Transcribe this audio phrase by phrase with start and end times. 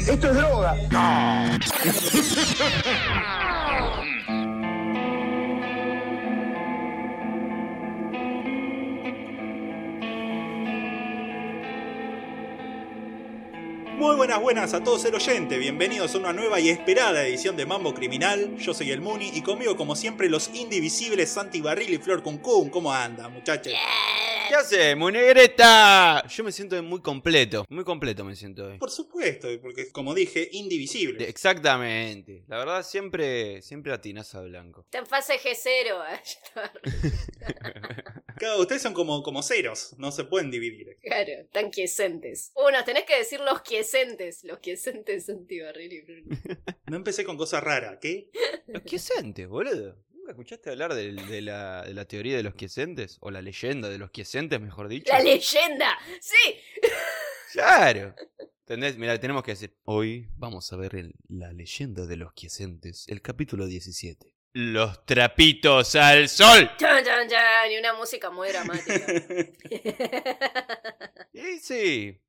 [0.00, 0.74] Esto es droga.
[13.96, 15.58] Muy buenas, buenas a todos el oyente.
[15.58, 18.56] Bienvenidos a una nueva y esperada edición de Mambo Criminal.
[18.58, 22.70] Yo soy el Muni y conmigo, como siempre, los indivisibles Santi Barril y Flor Cuncún.
[22.70, 23.72] ¿Cómo andan, muchachos?
[24.48, 26.24] ¿Qué hace, Munegreta?
[26.28, 27.64] Yo me siento muy completo.
[27.68, 28.78] Muy completo me siento hoy.
[28.78, 31.28] Por supuesto, porque como dije, indivisibles.
[31.28, 32.44] Exactamente.
[32.46, 34.82] La verdad, siempre, siempre atinas a blanco.
[34.82, 35.96] Está en fase G0.
[38.38, 40.98] Cada uno de ustedes son como, como ceros, no se pueden dividir.
[41.02, 42.52] claro, tan quiescentes.
[42.54, 44.44] Uno, tenés que decir los quiescentes.
[44.44, 46.36] Los quiescentes antibarril y Bruno.
[46.86, 48.30] No empecé con cosas raras, ¿qué?
[48.66, 49.96] Los quiescentes, boludo.
[50.26, 53.16] ¿Nunca escuchaste hablar de, la, de la teoría de los quiescentes?
[53.20, 55.12] O la leyenda de los quiesentes, mejor dicho.
[55.12, 55.96] ¡La leyenda!
[56.20, 56.56] ¡Sí!
[57.52, 58.12] Claro.
[58.66, 58.98] ¿Entendés?
[58.98, 59.76] Mira, tenemos que decir.
[59.84, 64.34] Hoy vamos a ver el- la leyenda de los quiesentes, el capítulo 17.
[64.52, 66.68] Los trapitos al sol.
[66.76, 69.06] Chan, chan, chan, y una música muy dramática.
[71.32, 72.20] Y sí.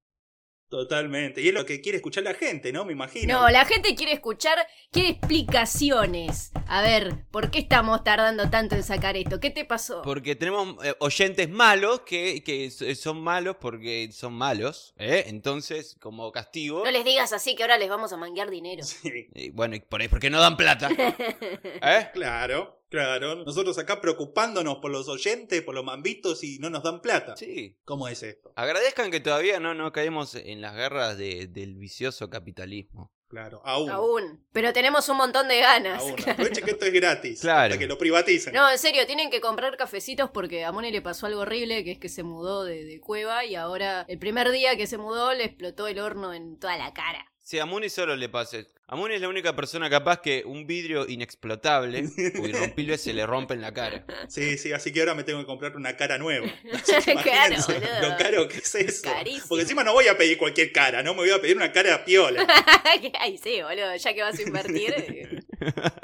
[0.69, 1.41] Totalmente.
[1.41, 2.83] Y es lo que quiere escuchar la gente, ¿no?
[2.83, 3.41] Me imagino.
[3.41, 4.57] No, la gente quiere escuchar,
[4.91, 6.51] quiere explicaciones.
[6.67, 9.39] A ver, ¿por qué estamos tardando tanto en sacar esto?
[9.39, 10.01] ¿Qué te pasó?
[10.01, 14.93] Porque tenemos eh, oyentes malos que, que s- son malos porque son malos.
[14.97, 15.23] ¿eh?
[15.27, 16.83] Entonces, como castigo.
[16.83, 18.83] No les digas así que ahora les vamos a manguear dinero.
[18.83, 20.89] Sí, y bueno, y por ahí, porque no dan plata.
[21.81, 22.09] ¿Eh?
[22.13, 23.43] claro, claro.
[23.45, 27.35] Nosotros acá preocupándonos por los oyentes, por los mambitos y no nos dan plata.
[27.37, 27.77] Sí.
[27.85, 28.51] ¿Cómo es esto?
[28.55, 33.11] Agradezcan que todavía no, no caemos en las garras de- del vicioso capitalismo.
[33.29, 33.89] Claro, aún.
[33.91, 34.47] Aún.
[34.53, 36.01] Pero tenemos un montón de ganas.
[36.01, 36.15] Aún.
[36.25, 37.41] Aprovechen que esto es gratis.
[37.41, 37.73] Claro.
[37.73, 38.53] Hasta que lo privaticen.
[38.53, 41.91] No, en serio, tienen que comprar cafecitos porque a Moni le pasó algo horrible, que
[41.91, 45.33] es que se mudó de, de cueva y ahora el primer día que se mudó
[45.33, 47.25] le explotó el horno en toda la cara.
[47.47, 48.67] Si a Muni solo le pase.
[48.87, 52.03] A Muni es la única persona capaz que un vidrio inexplotable,
[52.43, 54.05] irrompible, se le rompe en la cara.
[54.27, 56.45] Sí, sí, así que ahora me tengo que comprar una cara nueva.
[57.23, 58.01] Claro, boludo.
[58.01, 59.03] Lo caro que es eso.
[59.03, 59.45] Carísimo.
[59.47, 62.03] Porque encima no voy a pedir cualquier cara, no me voy a pedir una cara
[62.03, 62.45] piola.
[63.21, 65.45] Ay, sí, boludo, ya que vas a invertir.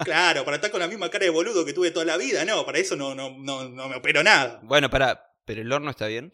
[0.06, 2.66] Claro, para estar con la misma cara de boludo que tuve toda la vida, no,
[2.66, 4.62] para eso no, no, no, no me opero nada.
[4.64, 5.30] Bueno, para.
[5.46, 6.32] ¿Pero el horno está bien?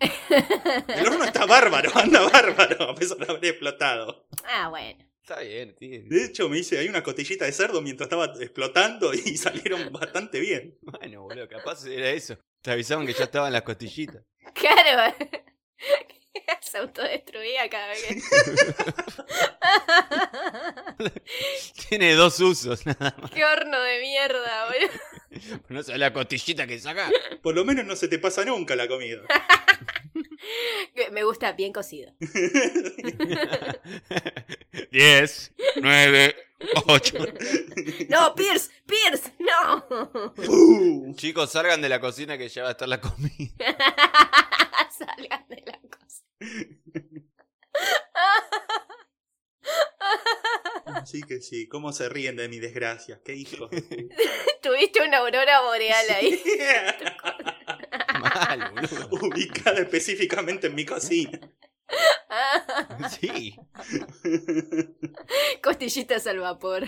[0.87, 4.27] El horno está bárbaro, anda bárbaro, a pesar de haber explotado.
[4.45, 5.05] Ah, bueno.
[5.21, 6.01] Está bien, tío.
[6.05, 10.39] De hecho, me hice ahí una costillita de cerdo mientras estaba explotando y salieron bastante
[10.39, 10.77] bien.
[10.81, 12.37] Bueno, boludo, capaz era eso.
[12.61, 14.23] Te avisaban que ya estaban las costillitas.
[14.55, 15.15] Claro.
[16.61, 18.19] Se autodestruía cada vez que...
[21.87, 23.31] Tiene dos usos, nada más.
[23.31, 25.63] Qué horno de mierda, boludo.
[25.69, 27.11] No sabes la costillita que saca.
[27.41, 29.21] Por lo menos no se te pasa nunca la comida.
[31.11, 32.13] Me gusta bien cocido.
[34.91, 36.35] 10, 9,
[36.87, 37.17] 8.
[38.09, 39.85] No, Pierce, Pierce, no.
[40.47, 41.13] ¡Uh!
[41.15, 43.53] Chicos, salgan de la cocina que ya va a estar la comida.
[44.97, 46.23] Salgan de la cosa.
[50.85, 53.21] Así que sí, cómo se ríen de mi desgracia.
[53.23, 53.75] Qué puta.
[54.61, 56.41] Tuviste una aurora boreal ahí.
[58.19, 59.09] Mal, boludo.
[59.27, 61.39] Ubicada específicamente en mi cocina.
[63.19, 63.55] Sí.
[65.63, 66.87] Costillitas al vapor.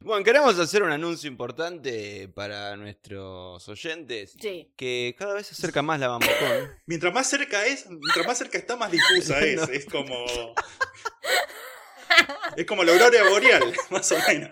[0.00, 4.34] Bueno, queremos hacer un anuncio importante para nuestros oyentes.
[4.40, 4.72] Sí.
[4.76, 6.70] Que cada vez se acerca más la Bambocón.
[6.86, 9.56] Mientras más cerca es, mientras más cerca está, más difusa es.
[9.56, 9.64] No.
[9.64, 10.24] Es como.
[12.56, 14.50] Es como la aurora boreal, más o menos.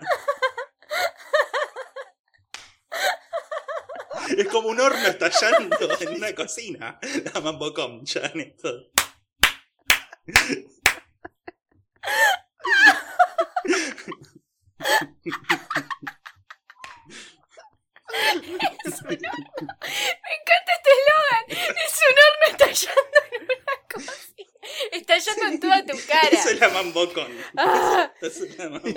[4.37, 6.99] Es como un horno estallando en una cocina.
[7.33, 8.91] La Mambocom, ya en esto.
[10.25, 10.33] Me
[20.39, 21.45] encanta este eslogan.
[21.49, 24.51] Es un horno estallando en una cocina.
[24.91, 26.29] Estallando en toda tu cara.
[26.31, 27.31] Esa es la Mambocom.
[27.57, 28.11] Ah.
[28.21, 28.95] Es la Mambocom.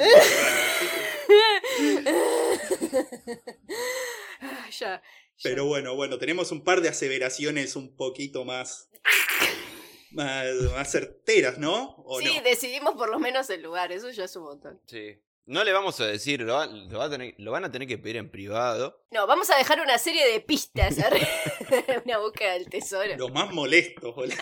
[4.41, 5.03] Ah, ya.
[5.43, 8.89] Pero bueno, bueno, tenemos un par de aseveraciones un poquito más.
[10.11, 11.95] más, más certeras, ¿no?
[12.07, 12.43] ¿O Sí, no?
[12.43, 13.93] decidimos por lo menos el lugar.
[13.93, 14.81] Eso ya es un montón.
[14.87, 15.19] Sí.
[15.45, 17.87] No le vamos a decir, lo, va- lo va a tener- lo van a tener
[17.87, 19.05] que pedir en privado.
[19.13, 20.97] No, vamos a dejar una serie de pistas.
[22.05, 23.17] una búsqueda del tesoro.
[23.17, 24.35] Lo más molesto, boludo.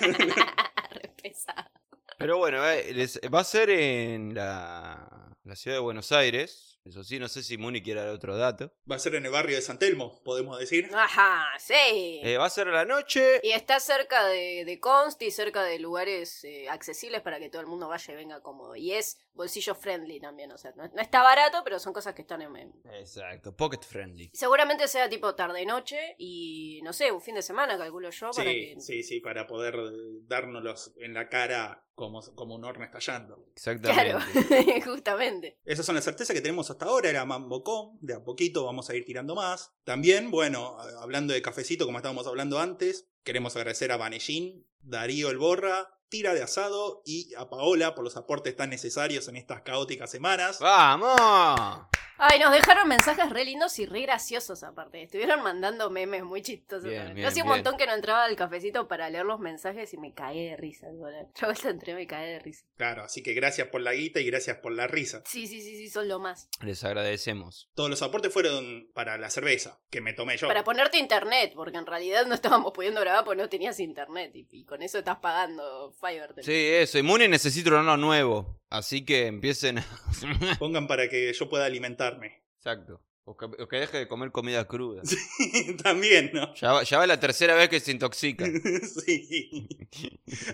[2.18, 6.73] Pero bueno, eh, les- va a ser en la, la ciudad de Buenos Aires.
[6.84, 8.70] Eso sí, no sé si Muni quiere dar otro dato.
[8.90, 10.90] Va a ser en el barrio de San Telmo, podemos decir.
[10.94, 12.20] Ajá, sí.
[12.22, 13.40] Eh, va a ser a la noche.
[13.42, 17.68] Y está cerca de, de Consti, cerca de lugares eh, accesibles para que todo el
[17.68, 18.76] mundo vaya y venga cómodo.
[18.76, 22.22] Y es bolsillo friendly también, o sea, no, no está barato, pero son cosas que
[22.22, 22.54] están en...
[22.56, 24.30] en- Exacto, pocket friendly.
[24.32, 28.74] Seguramente sea tipo tarde-noche y, no sé, un fin de semana, calculo yo, para Sí,
[28.74, 28.80] que...
[28.80, 29.76] sí, sí, para poder
[30.22, 33.36] dárnoslos en la cara como, como un horno estallando.
[33.80, 34.80] Claro, Exactamente.
[34.84, 35.58] justamente.
[35.64, 38.94] Esas son las certezas que tenemos hasta ahora, era MamboCom, de a poquito vamos a
[38.94, 39.72] ir tirando más.
[39.84, 45.38] También, bueno, hablando de cafecito, como estábamos hablando antes, queremos agradecer a Vanellín, Darío El
[45.38, 50.08] Borra, Tira de Asado y a Paola por los aportes tan necesarios en estas caóticas
[50.08, 50.60] semanas.
[50.60, 51.88] ¡Vamos!
[52.16, 55.02] Ay, nos dejaron mensajes re lindos y re graciosos aparte.
[55.02, 56.88] Estuvieron mandando memes muy chistosos.
[56.88, 57.62] Bien, Yo hacía un bien.
[57.62, 60.86] montón que no entraba al cafecito para leer los mensajes y me caí de risa.
[60.92, 60.98] Yo
[61.46, 62.64] vuelta entré y me caí de risa.
[62.76, 65.22] Claro, así que gracias por la guita y gracias por la risa.
[65.26, 66.48] Sí, sí, sí, sí, son lo más.
[66.62, 67.70] Les agradecemos.
[67.74, 70.46] Todos los aportes fueron para la cerveza, que me tomé yo.
[70.46, 74.30] Para ponerte internet, porque en realidad no estábamos pudiendo grabar porque no tenías internet.
[74.34, 76.34] Y, y con eso estás pagando Fiverr.
[76.42, 76.98] Sí, eso.
[76.98, 78.60] Y Muni necesita un horno nuevo.
[78.74, 79.78] Así que empiecen.
[79.78, 79.86] a-
[80.58, 82.42] Pongan para que yo pueda alimentarme.
[82.56, 83.00] Exacto.
[83.24, 85.02] O que, o que deje de comer comida cruda.
[85.82, 86.52] También, ¿no?
[86.56, 88.44] Ya va, ya va la tercera vez que se intoxica.
[89.04, 89.68] sí.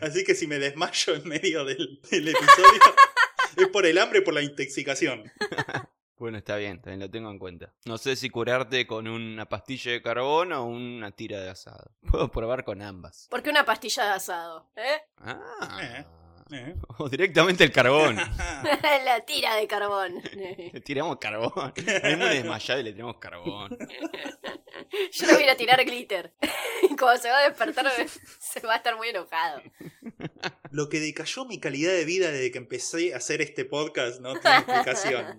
[0.03, 2.81] Así que si me desmayo en medio del, del episodio,
[3.57, 5.33] es por el hambre y por la intoxicación.
[6.19, 7.73] Bueno, está bien, también lo tengo en cuenta.
[7.87, 11.91] No sé si curarte con una pastilla de carbón o una tira de asado.
[12.09, 13.27] Puedo probar con ambas.
[13.31, 14.71] ¿Por qué una pastilla de asado?
[14.77, 14.99] ¿Eh?
[15.17, 15.81] Ah.
[15.83, 16.05] Eh.
[16.99, 18.17] O directamente el carbón.
[19.05, 20.23] La tira de carbón.
[20.73, 21.73] Le tiramos carbón.
[21.75, 23.77] Desmayado y le tiramos carbón.
[25.13, 26.33] Yo le voy a ir a tirar glitter.
[26.83, 27.87] Y cuando se va a despertar
[28.39, 29.63] se va a estar muy enojado.
[30.71, 34.39] Lo que decayó mi calidad de vida desde que empecé a hacer este podcast no
[34.39, 35.39] tiene explicación.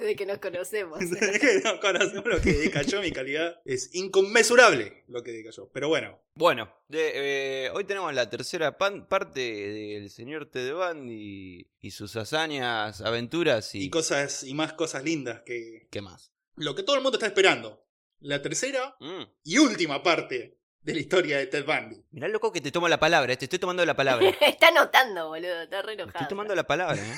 [0.06, 0.98] Desde que nos conocemos.
[1.10, 3.60] Desde que no conocemos lo que decayó mi calidad.
[3.64, 5.68] Es inconmensurable lo que decayó.
[5.72, 11.70] Pero bueno, Bueno, de- eh, hoy tenemos la tercera pan- parte del señor Ted Bundy
[11.80, 13.84] y sus hazañas, aventuras y...
[13.84, 16.32] y cosas y más cosas lindas que ¿Qué más?
[16.56, 17.84] lo que todo el mundo está esperando.
[18.20, 19.22] La tercera Mm.
[19.44, 22.02] y última parte de la historia de Ted Bundy.
[22.10, 24.28] Mirá, loco, que te tomo la palabra, eh, te estoy tomando la palabra.
[24.40, 25.62] Está anotando, boludo.
[25.62, 26.18] Está re Te enojado.
[26.22, 27.14] estoy tomando la palabra, ¿eh?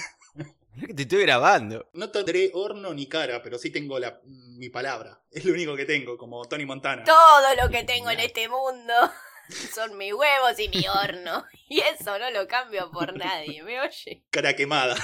[0.81, 1.89] Que te estoy grabando.
[1.93, 5.21] No tendré horno ni cara, pero sí tengo la, mi palabra.
[5.31, 7.05] Es lo único que tengo, como Tony Montana.
[7.05, 8.93] Todo lo que tengo en este mundo
[9.75, 11.45] son mis huevos y mi horno.
[11.69, 14.25] Y eso no lo cambio por nadie, ¿me oye?
[14.31, 14.95] Cara quemada.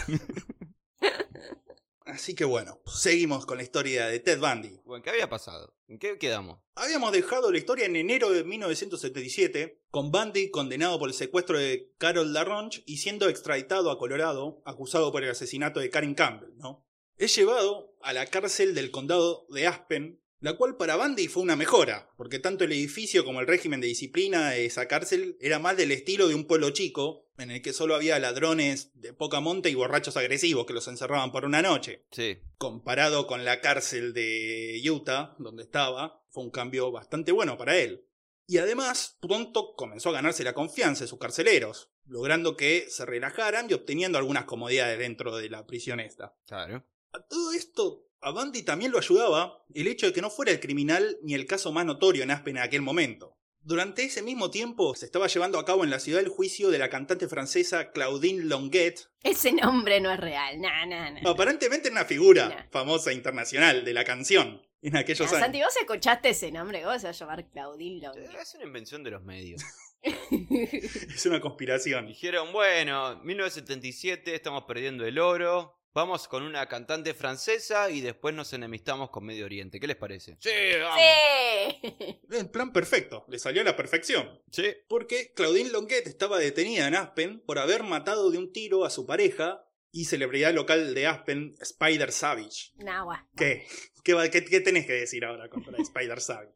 [2.08, 4.80] Así que bueno, seguimos con la historia de Ted Bundy.
[4.86, 5.74] Bueno, ¿qué había pasado?
[5.88, 6.58] ¿En qué quedamos?
[6.74, 11.92] Habíamos dejado la historia en enero de 1977, con Bundy condenado por el secuestro de
[11.98, 16.86] Carol Laronche y siendo extraditado a Colorado, acusado por el asesinato de Karen Campbell, ¿no?
[17.18, 21.56] Es llevado a la cárcel del condado de Aspen, la cual para Bundy fue una
[21.56, 25.76] mejora, porque tanto el edificio como el régimen de disciplina de esa cárcel era más
[25.76, 29.68] del estilo de un pueblo chico, en el que solo había ladrones de poca monta
[29.68, 32.38] y borrachos agresivos que los encerraban por una noche Sí.
[32.58, 38.04] comparado con la cárcel de Utah, donde estaba, fue un cambio bastante bueno para él.
[38.46, 43.68] Y además, pronto comenzó a ganarse la confianza de sus carceleros, logrando que se relajaran
[43.70, 46.34] y obteniendo algunas comodidades dentro de la prisión esta.
[46.46, 46.84] Claro.
[47.12, 50.60] A todo esto, a Bundy también lo ayudaba el hecho de que no fuera el
[50.60, 53.37] criminal ni el caso más notorio en Aspen en aquel momento.
[53.68, 56.78] Durante ese mismo tiempo se estaba llevando a cabo en la ciudad el juicio de
[56.78, 60.58] la cantante francesa Claudine Longuet, Ese nombre no es real.
[60.58, 61.30] Nah, nah, nah.
[61.30, 62.62] aparentemente una figura Nah.
[62.70, 65.40] famosa internacional de la canción en aquellos Nah, años.
[65.44, 68.16] Santi, vos escuchaste ese nombre, ¿cómo se va a llamar Claudine Long?
[68.40, 69.62] Es una invención de los medios.
[70.30, 72.06] Es una conspiración.
[72.06, 75.77] Dijeron, bueno, 1977, estamos perdiendo el oro.
[75.94, 79.80] Vamos con una cantante francesa y después nos enemistamos con Medio Oriente.
[79.80, 80.36] ¿Qué les parece?
[80.38, 81.00] Sí, vamos.
[81.00, 82.20] ¡Sí!
[82.30, 84.40] El plan perfecto, le salió a la perfección.
[84.52, 84.74] Sí.
[84.86, 89.06] Porque Claudine Longuet estaba detenida en Aspen por haber matado de un tiro a su
[89.06, 92.72] pareja y celebridad local de Aspen, Spider Savage.
[92.76, 93.04] Nah.
[93.36, 93.66] ¿Qué?
[94.04, 96.54] ¿Qué, qué- qué tenés que decir ahora contra Spider Savage?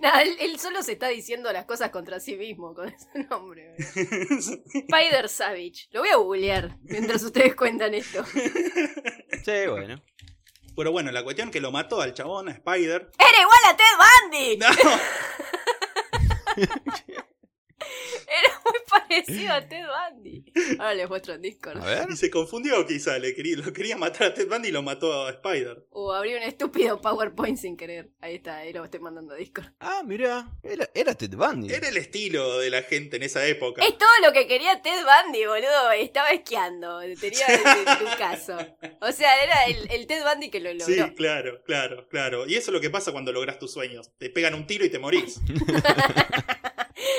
[0.00, 3.74] Nah, él, él solo se está diciendo las cosas contra sí mismo con ese nombre.
[3.78, 5.88] Spider Savage.
[5.90, 8.24] Lo voy a googlear mientras ustedes cuentan esto.
[9.44, 10.00] Sí, bueno.
[10.76, 13.10] Pero bueno, la cuestión que lo mató al chabón, a Spider.
[13.18, 13.84] ¡Era igual a Ted
[14.30, 14.56] Bundy!
[14.58, 14.68] No,
[18.28, 20.44] Era muy parecido a Ted Bundy.
[20.78, 21.78] Ahora les muestro en Discord.
[21.82, 22.08] A ver.
[22.10, 25.26] Y se confundió quizá, le quería, lo quería matar a Ted Bundy y lo mató
[25.26, 25.86] a Spider.
[25.90, 28.10] O abrí un estúpido PowerPoint sin querer.
[28.20, 29.66] Ahí está, ahí lo estoy mandando a Discord.
[29.80, 30.48] Ah, mira.
[30.62, 31.72] Era, era Ted Bundy.
[31.72, 33.84] Era el estilo de la gente en esa época.
[33.84, 35.90] Es todo lo que quería Ted Bundy, boludo.
[35.92, 37.00] Estaba esquiando.
[37.20, 38.56] Tenía en tu caso.
[39.00, 41.14] O sea, era el, el Ted Bundy que lo Sí, logró.
[41.14, 42.46] claro, claro, claro.
[42.46, 44.10] Y eso es lo que pasa cuando logras tus sueños.
[44.18, 45.40] Te pegan un tiro y te morís.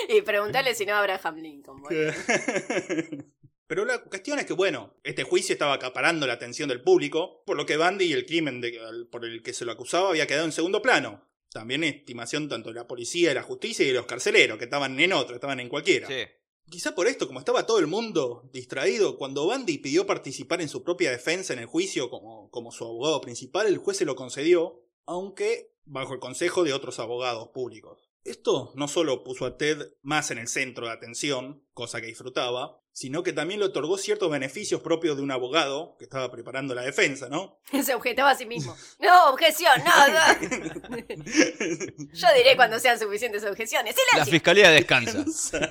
[0.10, 1.84] Y preguntarle si no a Abraham Lincoln.
[3.68, 7.58] Pero la cuestión es que, bueno, este juicio estaba acaparando la atención del público, por
[7.58, 8.78] lo que Bundy y el crimen de-
[9.10, 11.28] por el que se lo acusaba había quedado en segundo plano.
[11.50, 15.00] También estimación tanto de la policía, de la justicia y de los carceleros, que estaban
[15.00, 16.08] en otro, estaban en cualquiera.
[16.08, 16.24] Sí.
[16.70, 20.84] Quizá por esto, como estaba todo el mundo distraído, cuando Bundy pidió participar en su
[20.84, 24.82] propia defensa en el juicio como, como su abogado principal, el juez se lo concedió,
[25.06, 28.10] aunque bajo el consejo de otros abogados públicos.
[28.26, 32.80] Esto no solo puso a Ted más en el centro de atención, cosa que disfrutaba,
[32.94, 36.84] sino que también le otorgó ciertos beneficios propios de un abogado que estaba preparando la
[36.84, 37.60] defensa, ¿no?
[37.84, 38.78] Se objetaba a sí mismo.
[39.00, 40.98] No, objeción, no, no.
[42.14, 43.96] Yo diré cuando sean suficientes objeciones.
[44.16, 45.26] La fiscalía descansa.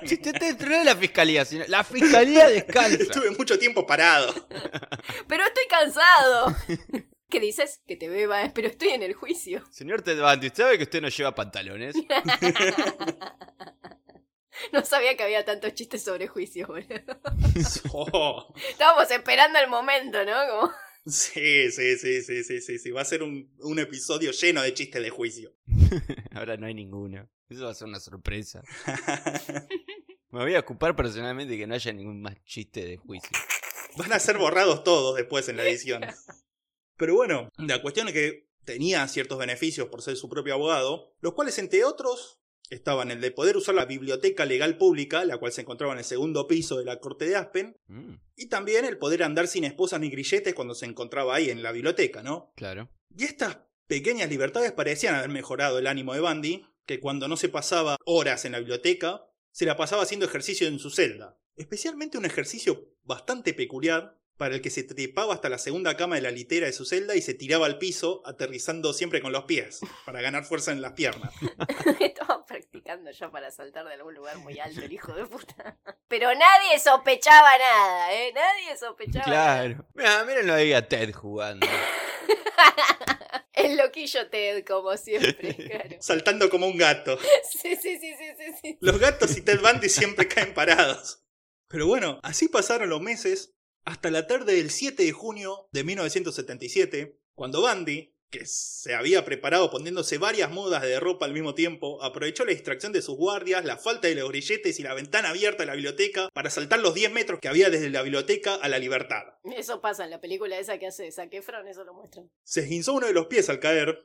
[0.04, 3.02] Si te, te- no es la fiscalía, sino la fiscalía descansa.
[3.02, 4.34] Estuve mucho tiempo parado.
[5.28, 6.56] Pero estoy cansado.
[7.32, 7.80] ¿Qué dices?
[7.86, 9.64] Que te beba, pero estoy en el juicio.
[9.70, 11.96] Señor Ted Bundy, ¿usted sabe que usted no lleva pantalones?
[14.72, 17.20] No sabía que había tantos chistes sobre juicios, boludo.
[17.92, 18.54] Oh.
[18.70, 20.34] Estábamos esperando el momento, ¿no?
[20.48, 20.72] Como...
[21.04, 22.90] Sí, sí, sí, sí, sí, sí, sí.
[22.90, 25.52] Va a ser un, un episodio lleno de chistes de juicio.
[26.32, 27.28] Ahora no hay ninguno.
[27.48, 28.62] Eso va a ser una sorpresa.
[30.30, 33.36] Me voy a ocupar personalmente de que no haya ningún más chiste de juicio.
[33.96, 36.04] Van a ser borrados todos después en la edición.
[37.02, 41.32] Pero bueno, la cuestión es que tenía ciertos beneficios por ser su propio abogado, los
[41.32, 42.38] cuales entre otros
[42.70, 46.04] estaban el de poder usar la biblioteca legal pública, la cual se encontraba en el
[46.04, 49.98] segundo piso de la corte de Aspen, Mm, y también el poder andar sin esposas
[49.98, 52.52] ni grilletes cuando se encontraba ahí en la biblioteca, ¿no?
[52.54, 52.88] claro.
[53.18, 57.48] Y estas pequeñas libertades parecían haber mejorado el ánimo de Bundy, que cuando no se
[57.48, 61.36] pasaba horas en la biblioteca, se la pasaba haciendo ejercicio en su celda.
[61.56, 66.22] Especialmente un ejercicio bastante peculiar, para el que se trepaba hasta la segunda cama de
[66.22, 69.78] la litera de su celda y se tiraba al piso, aterrizando siempre con los pies,
[70.04, 71.32] para ganar fuerza en las piernas.
[72.00, 75.78] Estaba practicando ya para saltar de algún lugar muy alto el hijo de puta.
[76.08, 78.32] Pero nadie sospechaba nada, ¿eh?
[78.34, 79.62] Nadie sospechaba nada.
[79.62, 79.86] Claro.
[79.94, 81.64] Mira, mírenlo ahí a Ted jugando.
[83.52, 85.96] El loquillo Ted, como siempre, claro.
[86.00, 87.16] Saltando como un gato.
[87.48, 88.78] Sí, sí, sí, sí, sí, sí.
[88.80, 91.22] Los gatos y Ted Bundy siempre caen parados.
[91.68, 93.51] Pero bueno, así pasaron los meses
[93.84, 99.70] hasta la tarde del 7 de junio de 1977, cuando Bundy, que se había preparado
[99.70, 103.76] poniéndose varias mudas de ropa al mismo tiempo, aprovechó la distracción de sus guardias, la
[103.76, 107.12] falta de los grilletes y la ventana abierta de la biblioteca para saltar los 10
[107.12, 109.22] metros que había desde la biblioteca a la libertad.
[109.56, 112.30] Eso pasa en la película esa que hace Zac Efron, eso lo muestran.
[112.42, 113.98] Se esguinzó uno de los pies al caer,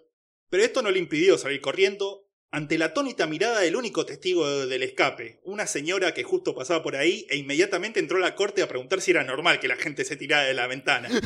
[0.50, 4.68] pero esto no le impidió salir corriendo ante la atónita mirada del único testigo de-
[4.68, 8.62] del escape, una señora que justo pasaba por ahí e inmediatamente entró a la corte
[8.62, 11.10] a preguntar si era normal que la gente se tirara de la ventana.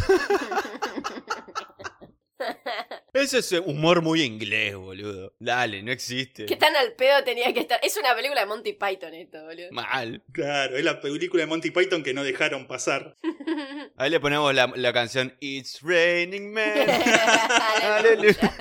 [3.14, 5.36] Ese es humor muy inglés, boludo.
[5.38, 6.46] Dale, no existe.
[6.46, 7.80] Que tan al pedo tenía que estar.
[7.84, 9.68] Es una película de Monty Python esto, boludo.
[9.72, 10.24] Mal.
[10.32, 13.18] Claro, es la película de Monty Python que no dejaron pasar.
[13.98, 16.90] Ahí le ponemos la, la canción It's Raining Men.
[16.90, 17.84] Aleluya.
[17.98, 18.58] Aleluya.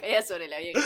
[0.00, 0.80] Caía sobre la vieja.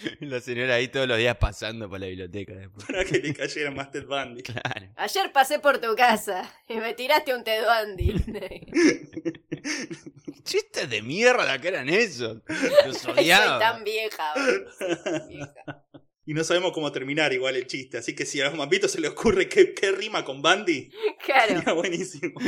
[0.20, 2.86] La señora ahí todos los días pasando por la biblioteca después.
[2.86, 4.42] Para que le cayera más Ted Bundy.
[4.42, 4.92] Claro.
[4.96, 8.12] Ayer pasé por tu casa y me tiraste un Ted Bundy.
[10.44, 12.38] Chistes de mierda que eran esos.
[12.86, 13.58] Los Soy odiaba.
[13.58, 14.72] tan vieja, boludo.
[14.78, 15.84] Soy tan vieja.
[16.26, 19.00] Y no sabemos cómo terminar igual el chiste, así que si a los mambitos se
[19.00, 20.90] le ocurre qué, qué rima con Bundy,
[21.24, 21.56] Claro.
[21.56, 22.40] sería buenísimo.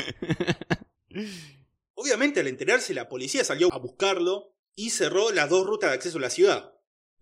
[1.94, 6.18] Obviamente al enterarse la policía salió a buscarlo y cerró las dos rutas de acceso
[6.18, 6.72] a la ciudad.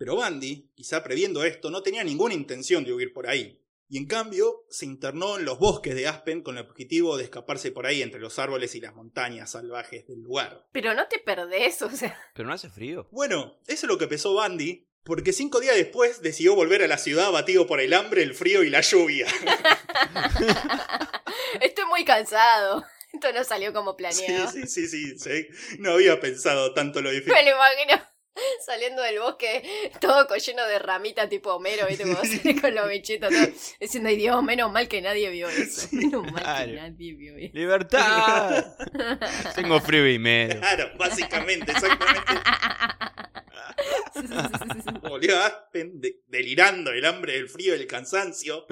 [0.00, 3.62] Pero Bundy, quizá previendo esto, no tenía ninguna intención de huir por ahí.
[3.87, 7.71] Y en cambio, se internó en los bosques de Aspen con el objetivo de escaparse
[7.71, 10.66] por ahí entre los árboles y las montañas salvajes del lugar.
[10.73, 12.19] Pero no te perdés, o sea.
[12.35, 13.09] Pero no hace frío.
[13.11, 16.97] Bueno, eso es lo que pensó Bundy, porque cinco días después decidió volver a la
[16.97, 19.26] ciudad abatido por el hambre, el frío y la lluvia.
[21.61, 22.87] Estoy muy cansado.
[23.12, 24.50] Esto no salió como Sí, planeado.
[24.50, 25.47] sí, sí, sí, sí.
[25.78, 27.35] No había pensado tanto lo difícil.
[27.35, 28.02] Me lo imagino
[28.64, 32.04] saliendo del bosque, todo lleno de ramitas tipo Homero, ¿viste?
[32.04, 33.47] Como sale con los bichitos, todo,
[33.80, 35.88] diciendo, ay Dios, menos mal que nadie vio eso.
[35.92, 37.50] Menos mal que nadie vio eso.
[37.54, 38.64] ¡Libertad!
[39.54, 40.59] Tengo frío y medio.
[40.61, 42.20] Claro, básicamente, exactamente.
[45.09, 48.66] Volvió a Aspen de- delirando el hambre, el frío y el cansancio.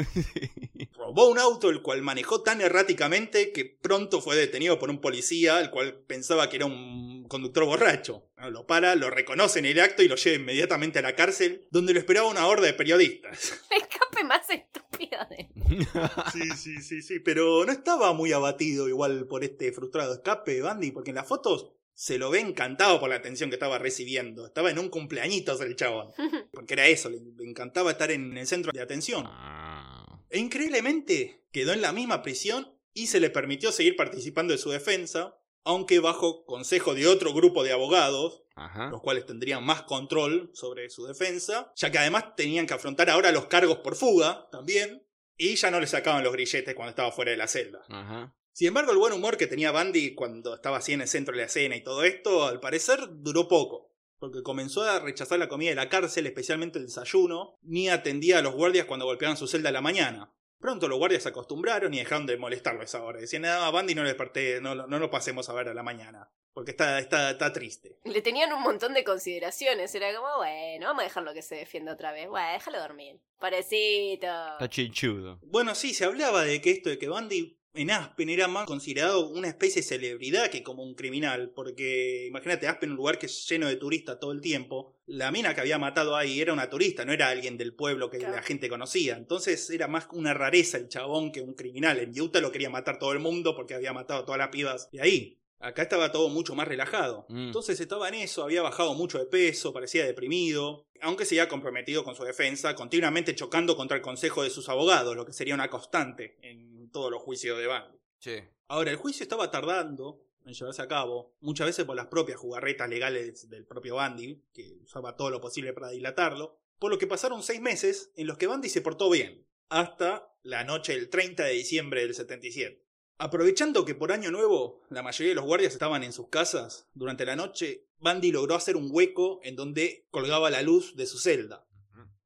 [0.97, 5.61] Robó un auto el cual manejó tan erráticamente que pronto fue detenido por un policía,
[5.61, 8.28] el cual pensaba que era un conductor borracho.
[8.39, 11.67] Bueno, Lo para, lo reconoce en el acto y lo lleva inmediatamente a la cárcel,
[11.71, 13.61] donde lo esperaba una horda de periodistas.
[13.71, 15.49] El escape más estúpido de.
[16.33, 20.63] Sí, sí, sí, sí, pero no estaba muy abatido igual por este frustrado escape de
[20.63, 24.47] Bandy, porque en las fotos se lo ve encantado por la atención que estaba recibiendo.
[24.47, 26.13] Estaba en un cumpleañitos el chabón,
[26.53, 29.25] porque era eso, le, le encantaba estar en el centro de atención.
[29.27, 30.23] Ah.
[30.31, 34.71] E increíblemente quedó en la misma prisión y se le permitió seguir participando de su
[34.71, 35.39] defensa,
[35.69, 38.89] aunque bajo consejo de otro grupo de abogados, Ajá.
[38.89, 43.33] los cuales tendrían más control sobre su defensa, ya que además tenían que afrontar ahora
[43.33, 45.07] los cargos por fuga también,
[45.37, 47.83] y ya no le sacaban los grilletes cuando estaba fuera de la celda.
[47.91, 48.35] Ajá.
[48.51, 51.41] Sin embargo, el buen humor que tenía Bandy cuando estaba así en el centro de
[51.43, 55.69] la escena y todo esto, al parecer duró poco, porque comenzó a rechazar la comida
[55.69, 59.69] de la cárcel, especialmente el desayuno, ni atendía a los guardias cuando golpeaban su celda
[59.69, 60.33] a la mañana.
[60.61, 63.21] Pronto los guardias se acostumbraron y dejaron de molestarlo a esa hora.
[63.21, 66.31] Decían, nada, a Bandy no le desperté, no lo pasemos a ver a la mañana,
[66.53, 67.99] porque está, está, está triste.
[68.05, 69.95] Le tenían un montón de consideraciones.
[69.95, 72.29] Era como, bueno, vamos a dejarlo que se defienda otra vez.
[72.29, 73.21] Bueno, déjalo dormir.
[73.39, 74.27] Parecito.
[74.27, 75.39] Está chinchudo.
[75.43, 79.29] Bueno, sí, se hablaba de que esto de que Bandy en Aspen era más considerado
[79.29, 83.49] una especie de celebridad que como un criminal, porque imagínate, Aspen, un lugar que es
[83.49, 87.05] lleno de turistas todo el tiempo, la mina que había matado ahí era una turista,
[87.05, 88.35] no era alguien del pueblo que Claro.
[88.35, 91.99] la gente conocía, entonces era más una rareza el chabón que un criminal.
[91.99, 94.91] En Utah lo quería matar todo el mundo porque había matado a todas las pibas
[94.91, 95.35] de ahí.
[95.61, 97.27] Acá estaba todo mucho más relajado.
[97.29, 97.47] Mm.
[97.47, 102.15] Entonces estaba en eso, había bajado mucho de peso, parecía deprimido, aunque seguía comprometido con
[102.15, 106.37] su defensa, continuamente chocando contra el consejo de sus abogados, lo que sería una constante
[106.43, 107.99] en todos los juicios de Bandy.
[108.19, 108.37] Sí.
[108.69, 112.89] Ahora, el juicio estaba tardando en llevarse a cabo, muchas veces por las propias jugarretas
[112.89, 117.43] legales del propio Bandy, que usaba todo lo posible para dilatarlo, por lo que pasaron
[117.43, 121.53] seis meses en los que Bandy se portó bien, hasta la noche del 30 de
[121.53, 122.85] diciembre del 77.
[123.19, 127.27] Aprovechando que por año nuevo la mayoría de los guardias estaban en sus casas, durante
[127.27, 131.67] la noche Bandy logró hacer un hueco en donde colgaba la luz de su celda.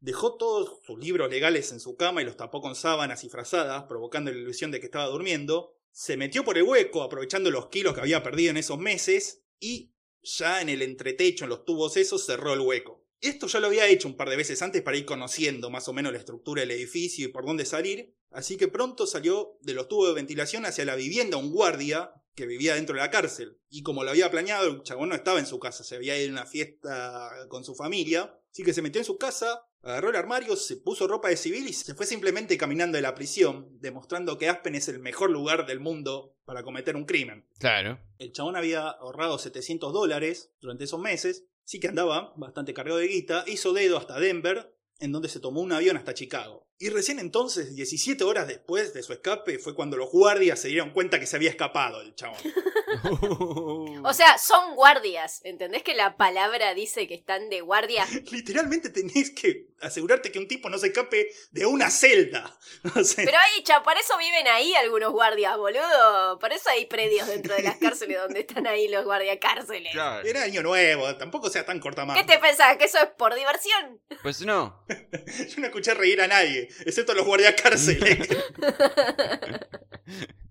[0.02, 3.84] Dejó todos sus libros legales en su cama y los tapó con sábanas y frazadas,
[3.84, 5.76] provocando la ilusión de que estaba durmiendo.
[5.92, 9.94] Se metió por el hueco, aprovechando los kilos que había perdido en esos meses, y
[10.20, 13.06] ya en el entretecho, en los tubos esos, cerró el hueco.
[13.20, 15.92] Esto ya lo había hecho un par de veces antes para ir conociendo más o
[15.92, 19.86] menos la estructura del edificio y por dónde salir, así que pronto salió de los
[19.86, 23.60] tubos de ventilación hacia la vivienda un guardia que vivía dentro de la cárcel.
[23.70, 26.30] Y como lo había planeado, el chabón no estaba en su casa, se había ido
[26.30, 30.16] a una fiesta con su familia, así que se metió en su casa, agarró el
[30.16, 34.38] armario, se puso ropa de civil y se fue simplemente caminando de la prisión, demostrando
[34.38, 37.46] que Aspen es el mejor lugar del mundo para cometer un crimen.
[37.58, 38.00] Claro.
[38.18, 43.08] El chabón había ahorrado 700 dólares durante esos meses, sí que andaba bastante cargado de
[43.08, 46.68] guita, hizo dedo hasta Denver, en donde se tomó un avión hasta Chicago.
[46.82, 50.90] Y recién entonces, 17 horas después de su escape, fue cuando los guardias se dieron
[50.90, 52.38] cuenta que se había escapado el chabón.
[54.04, 55.40] O sea, son guardias.
[55.44, 58.06] ¿Entendés que la palabra dice que están de guardia?
[58.32, 62.58] Literalmente tenés que asegurarte que un tipo no se escape de una celda.
[62.94, 66.38] O sea, Pero ahí, cha, para eso viven ahí algunos guardias, boludo.
[66.38, 69.92] Por eso hay predios dentro de las cárceles donde están ahí los guardiacárceles.
[69.92, 70.26] Claro.
[70.26, 72.76] Era año nuevo, tampoco sea tan corta ¿Qué te pensás?
[72.76, 74.00] ¿Que eso es por diversión?
[74.22, 74.84] Pues no.
[74.88, 78.28] Yo no escuché reír a nadie, excepto los guardias cárceles.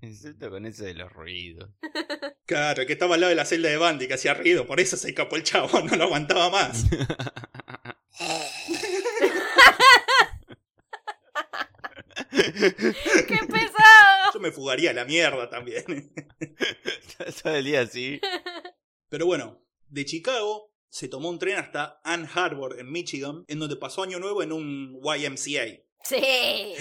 [0.02, 1.70] Excepto con eso de los ruidos.
[2.46, 4.80] claro, el que estaba al lado de la celda de Bandy que hacía ruido, por
[4.80, 6.86] eso se escapó el chavo, no lo aguantaba más.
[12.32, 14.32] ¡Qué pesado!
[14.34, 16.14] Yo me fugaría a la mierda también.
[17.44, 18.20] Todo el día así.
[19.10, 23.76] Pero bueno, de Chicago se tomó un tren hasta Ann Harbor, en Michigan, en donde
[23.76, 26.76] pasó Año Nuevo en un YMCA, Sí.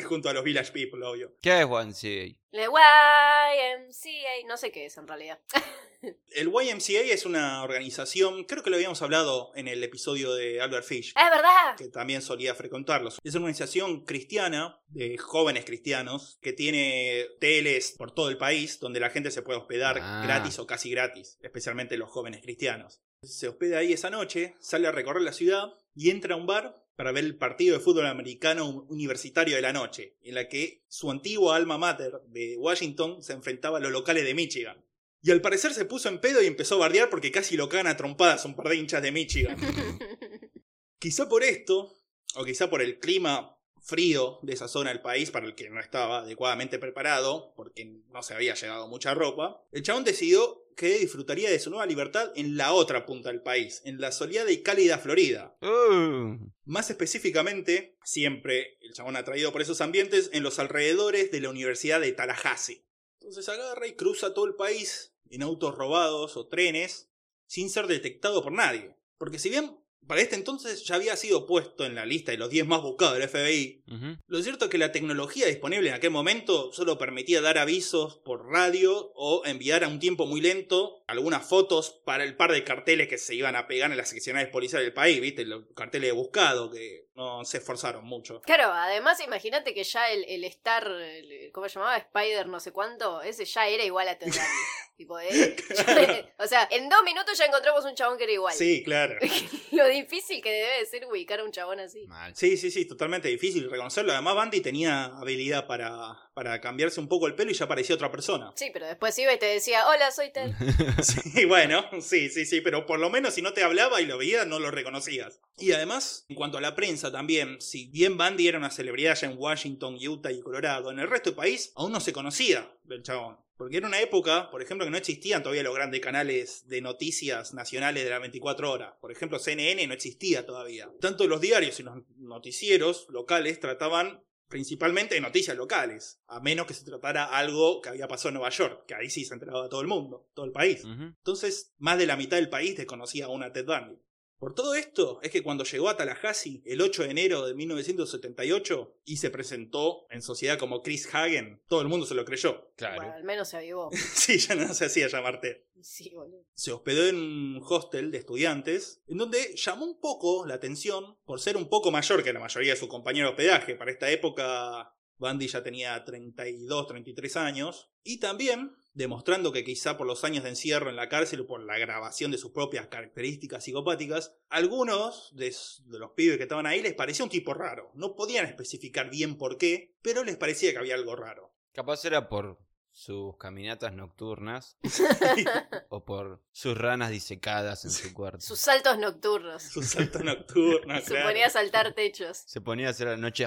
[0.08, 1.34] junto a los Village People, obvio.
[1.40, 2.36] ¿Qué es C?
[2.50, 4.46] La YMCA.
[4.46, 5.38] No sé qué es en realidad.
[6.32, 10.84] El YMCA es una organización, creo que lo habíamos hablado en el episodio de Albert
[10.84, 11.76] Fish, ¡Es verdad!
[11.78, 13.18] que también solía frecuentarlos.
[13.22, 18.98] Es una organización cristiana de jóvenes cristianos que tiene hoteles por todo el país donde
[18.98, 20.22] la gente se puede hospedar Ah.
[20.26, 23.00] gratis o casi gratis, especialmente los jóvenes cristianos.
[23.22, 26.81] Se hospeda ahí esa noche, sale a recorrer la ciudad y entra a un bar
[26.96, 31.10] para ver el partido de fútbol americano universitario de la noche, en la que su
[31.10, 34.84] antigua alma mater de Washington se enfrentaba a los locales de Michigan.
[35.22, 37.86] Y al parecer se puso en pedo y empezó a bardear porque casi lo cagan
[37.86, 39.56] a trompadas un par de hinchas de Michigan.
[40.98, 41.96] Quizá por esto,
[42.36, 45.80] o quizá por el clima frío de esa zona del país para el que no
[45.80, 51.50] estaba adecuadamente preparado, porque no se había llegado mucha ropa, el chabón decidió que disfrutaría
[51.50, 54.98] de su nueva libertad en la otra punta del país, en la soleada y cálida
[54.98, 55.56] Florida.
[55.60, 61.50] Uh, Más específicamente, siempre el chabón atraído por esos ambientes, en los alrededores de la
[61.50, 62.86] Universidad de Tallahassee.
[63.20, 67.10] Entonces agarra y cruza todo el país en autos robados o trenes,
[67.46, 68.96] sin ser detectado por nadie.
[69.18, 72.50] Porque si bien para este entonces ya había sido puesto en la lista de los
[72.50, 73.82] 10 más buscados del FBI,
[74.26, 78.46] lo cierto es que la tecnología disponible en aquel momento solo permitía dar avisos por
[78.48, 83.08] radio o enviar a un tiempo muy lento algunas fotos para el par de carteles
[83.08, 85.44] que se iban a pegar en las seccionales policiales del país, ¿viste?
[85.44, 88.40] Los carteles de buscado que no se esforzaron mucho.
[88.42, 91.96] Claro, además imagínate que ya el, el Star, el- ¿cómo se llamaba?
[91.96, 94.40] Spider no sé cuánto, ese ya era igual a Ted Bundy.
[94.96, 95.56] tipo, eh,
[96.38, 98.54] o sea, en dos minutos ya encontramos un chabón que era igual.
[98.54, 99.16] Sí, claro.
[99.72, 102.06] Lo difícil que debe de ser ubicar a un chabón así.
[102.06, 102.34] Mal.
[102.36, 104.12] Sí, sí, sí, totalmente difícil reconocerlo.
[104.12, 108.10] Además, Bandy tenía habilidad para, para cambiarse un poco el pelo y ya parecía otra
[108.10, 108.52] persona.
[108.56, 110.52] Sí, pero después iba y te decía, hola, soy Ted.
[111.02, 114.18] Sí, bueno, sí, sí, sí, pero por lo menos si no te hablaba y lo
[114.18, 115.40] veías, no lo reconocías.
[115.58, 119.28] Y además, en cuanto a la prensa también, si bien Bandy era una celebridad ya
[119.28, 123.02] en Washington, Utah y Colorado, en el resto del país aún no se conocía del
[123.02, 123.38] chabón.
[123.56, 127.54] Porque era una época, por ejemplo, que no existían todavía los grandes canales de noticias
[127.54, 128.94] nacionales de las 24 horas.
[129.00, 130.90] Por ejemplo, CNN no existía todavía.
[131.00, 136.74] Tanto los diarios y los noticieros locales trataban principalmente de noticias locales, a menos que
[136.74, 139.80] se tratara algo que había pasado en Nueva York, que ahí sí se enteraba todo
[139.80, 140.84] el mundo, todo el país.
[140.84, 143.98] Entonces, más de la mitad del país desconocía a Ted Bundy.
[144.42, 148.96] Por todo esto, es que cuando llegó a Tallahassee el 8 de enero de 1978
[149.04, 152.72] y se presentó en sociedad como Chris Hagen, todo el mundo se lo creyó.
[152.74, 152.96] Claro.
[152.96, 153.90] Bueno, al menos se avivó.
[154.14, 155.58] sí, ya no se hacía llamar Ted.
[155.80, 156.44] Sí, boludo.
[156.54, 161.40] Se hospedó en un hostel de estudiantes, en donde llamó un poco la atención por
[161.40, 163.76] ser un poco mayor que la mayoría de sus compañeros de hospedaje.
[163.76, 167.92] Para esta época, Bundy ya tenía 32, 33 años.
[168.02, 171.62] Y también demostrando que quizá por los años de encierro en la cárcel o por
[171.62, 175.54] la grabación de sus propias características psicopáticas, algunos de,
[175.86, 177.90] los pibes que estaban ahí les parecía un tipo raro.
[177.94, 181.52] No podían especificar bien por qué, pero les parecía que había algo raro.
[181.72, 182.58] Capaz era por
[182.92, 184.76] sus caminatas nocturnas
[185.88, 188.40] o por sus ranas disecadas en su cuarto.
[188.40, 189.62] Sus saltos nocturnos.
[189.62, 191.28] Sus saltos nocturnos, Se claro.
[191.28, 192.42] ponía a saltar techos.
[192.46, 193.46] Se ponía a hacer la noche.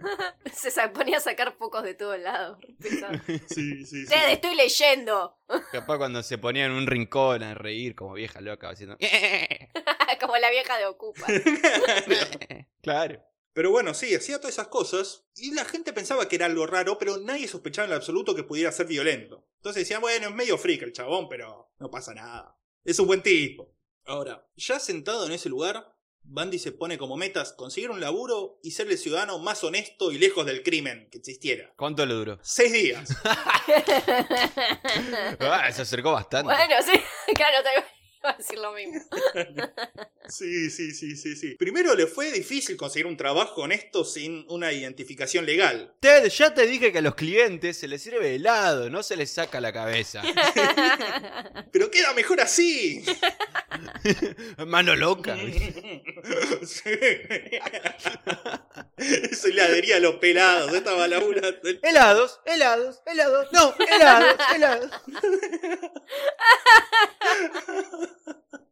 [0.52, 2.58] Se ponía a sacar pocos de todos lados.
[3.48, 4.06] Sí, sí, sí.
[4.06, 5.38] Ted, estoy leyendo.
[5.72, 8.96] Capaz cuando se ponía en un rincón a reír como vieja loca haciendo.
[10.20, 11.26] Como la vieja de Ocupa.
[12.82, 13.22] claro.
[13.52, 16.96] Pero bueno, sí, hacía todas esas cosas y la gente pensaba que era algo raro,
[16.96, 19.48] pero nadie sospechaba en lo absoluto que pudiera ser violento.
[19.56, 22.56] Entonces decían, bueno, es medio freak el chabón, pero no pasa nada.
[22.84, 23.74] Es un buen tipo.
[24.04, 28.72] Ahora, ya sentado en ese lugar, Bandy se pone como metas conseguir un laburo y
[28.72, 31.72] ser el ciudadano más honesto y lejos del crimen que existiera.
[31.76, 32.38] ¿Cuánto le duró?
[32.42, 33.08] Seis días.
[35.40, 36.52] Ah, se acercó bastante.
[36.52, 37.00] bueno, sí.
[37.34, 37.68] Claro, te
[38.22, 39.00] iba a decir lo mismo.
[40.30, 41.54] Sí, sí, sí, sí, sí.
[41.54, 45.94] Primero le fue difícil conseguir un trabajo honesto sin una identificación legal.
[46.00, 49.30] Ted, ya te dije que a los clientes se les sirve helado, no se les
[49.30, 50.22] saca la cabeza.
[51.72, 53.02] Pero queda mejor así.
[54.66, 55.34] Mano loca.
[56.66, 56.90] Sí.
[58.98, 60.74] Eso le adhería a los pelados.
[60.74, 61.58] Estaba laburando.
[61.82, 63.48] Helados, helados, helados.
[63.52, 64.90] No, helados, helados.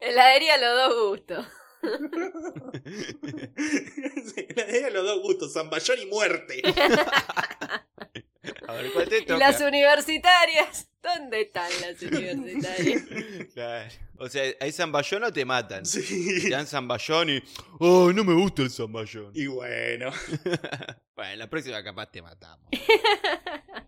[0.00, 1.46] Heladería a los dos gustos.
[4.56, 6.62] Adhería a los dos gustos, zamballón y muerte.
[8.68, 9.38] A ver, ¿cuál te ¿Y toca?
[9.38, 10.88] las universitarias?
[11.02, 13.02] ¿Dónde están las universitarias?
[13.54, 13.90] Claro.
[14.18, 15.84] O sea, hay zamballón o te matan.
[15.86, 16.42] Sí.
[16.42, 17.42] Te dan zamballón y.
[17.80, 19.30] ¡Oh, no me gusta el zamballón!
[19.34, 20.10] Y bueno,
[21.14, 22.68] Bueno, la próxima capaz te matamos.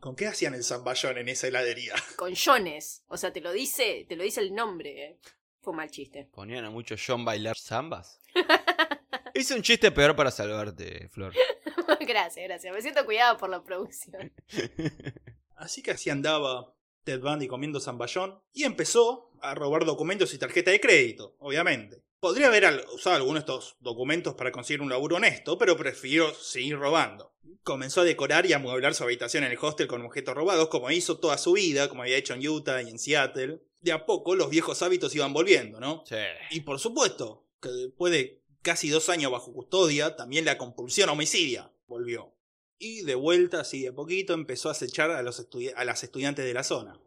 [0.01, 1.95] ¿con qué hacían el zamballón en esa heladería?
[2.17, 3.03] Con Jones.
[3.09, 5.05] O sea, te lo dice, te lo dice el nombre.
[5.05, 5.19] eh.
[5.61, 6.29] Fue un mal chiste.
[6.33, 8.21] ¿Ponían a mucho John bailar zambas?
[9.35, 11.33] Hice un chiste peor para salvarte, Flor.
[12.01, 12.75] gracias, gracias.
[12.75, 14.33] Me siento cuidada por la producción.
[15.57, 20.71] Así que así andaba Ted Bundy comiendo zamballón y empezó a robar documentos y tarjeta
[20.71, 22.03] de crédito, obviamente.
[22.21, 26.77] Podría haber usado algunos de estos documentos para conseguir un laburo honesto, pero prefirió seguir
[26.77, 27.33] robando.
[27.63, 30.91] Comenzó a decorar y a amueblar su habitación en el hostel con objetos robados, como
[30.91, 33.61] hizo toda su vida, como había hecho en Utah y en Seattle.
[33.81, 36.05] De a poco los viejos hábitos iban volviendo, ¿no?
[36.07, 36.17] Sí.
[36.51, 41.73] Y por supuesto, que después de casi dos años bajo custodia, también la compulsión homicidia
[41.87, 42.35] volvió.
[42.79, 46.45] Y de vuelta, así de a poquito, empezó a acechar a, los a las estudiantes
[46.45, 47.01] de la zona.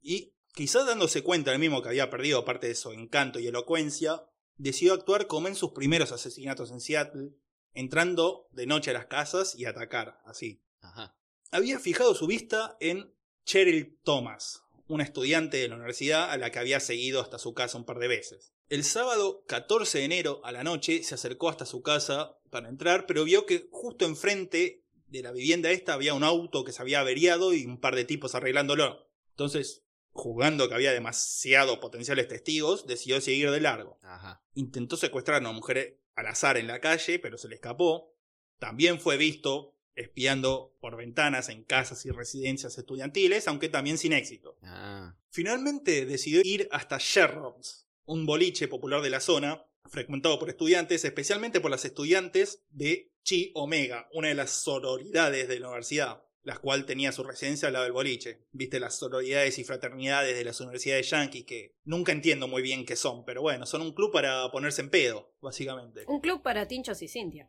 [0.00, 4.24] Y quizás dándose cuenta él mismo que había perdido parte de su encanto y elocuencia,
[4.56, 7.30] decidió actuar como en sus primeros asesinatos en Seattle,
[7.74, 10.62] entrando de noche a las casas y atacar, así.
[10.80, 11.16] Ajá.
[11.50, 13.14] Había fijado su vista en
[13.44, 17.78] Cheryl Thomas, una estudiante de la universidad a la que había seguido hasta su casa
[17.78, 18.52] un par de veces.
[18.68, 23.06] El sábado 14 de enero a la noche se acercó hasta su casa para entrar,
[23.06, 27.00] pero vio que justo enfrente de la vivienda esta había un auto que se había
[27.00, 29.08] averiado y un par de tipos arreglándolo.
[29.30, 33.98] Entonces, jugando que había demasiados potenciales testigos, decidió seguir de largo.
[34.02, 34.42] Ajá.
[34.54, 38.14] Intentó secuestrar a una mujer al azar en la calle, pero se le escapó.
[38.58, 44.58] También fue visto espiando por ventanas en casas y residencias estudiantiles, aunque también sin éxito.
[44.62, 45.16] Ah.
[45.30, 51.60] Finalmente decidió ir hasta Sherrocks, un boliche popular de la zona, frecuentado por estudiantes, especialmente
[51.60, 56.86] por las estudiantes de Chi Omega, una de las sororidades de la universidad, la cual
[56.86, 58.38] tenía su residencia al lado del boliche.
[58.52, 62.96] Viste las sororidades y fraternidades de las universidades yankees que nunca entiendo muy bien qué
[62.96, 66.04] son, pero bueno, son un club para ponerse en pedo, básicamente.
[66.06, 67.48] Un club para tinchos y Cintia.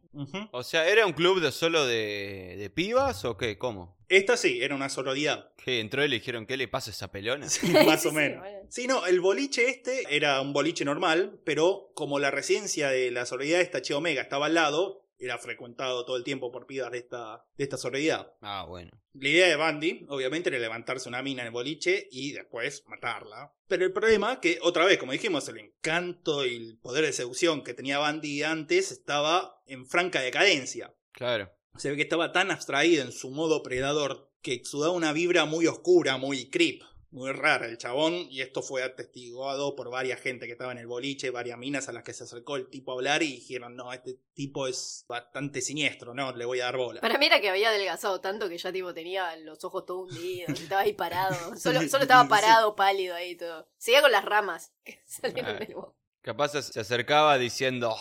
[0.52, 3.58] O sea, ¿era un club de solo de, de pibas o qué?
[3.58, 3.96] ¿Cómo?
[4.08, 5.52] Esta sí, era una sororidad.
[5.58, 5.80] ¿Qué?
[5.80, 7.50] Entró y le dijeron, ¿qué le pasa a esa pelona?
[7.50, 8.40] Sí, más o sí, menos.
[8.40, 8.60] bueno.
[8.70, 13.26] Sí, no, el boliche este era un boliche normal, pero como la residencia de la
[13.26, 17.00] sororidad esta Chi Omega estaba al lado, era frecuentado todo el tiempo por pibas de
[17.00, 18.34] esta, de esta sororidad.
[18.42, 18.92] Ah, bueno.
[19.14, 23.54] La idea de Bandy, obviamente, era levantarse una mina en el boliche y después matarla.
[23.68, 27.64] Pero el problema que, otra vez, como dijimos, el encanto y el poder de seducción
[27.64, 30.94] que tenía Bandy antes estaba en franca decadencia.
[31.12, 31.52] Claro.
[31.78, 35.68] Se ve que estaba tan abstraído en su modo predador que exudaba una vibra muy
[35.68, 36.84] oscura, muy creep,
[37.16, 38.14] muy rara el chabón.
[38.30, 41.94] Y esto fue atestiguado por varias gente que estaba en el boliche, varias minas a
[41.94, 45.62] las que se acercó el tipo a hablar y dijeron, no, este tipo es bastante
[45.62, 47.02] siniestro, no, le voy a dar bola.
[47.02, 50.50] Para mí era que había adelgazado tanto que ya tipo tenía los ojos todos hundidos,
[50.60, 51.36] estaba ahí parado.
[51.58, 53.68] Solo, solo estaba parado, pálido ahí todo.
[53.78, 55.96] Seguía con las ramas que salieron del bosque.
[56.22, 57.96] Capaz se- acercaba diciendo...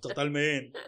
[0.00, 0.78] Totalmente.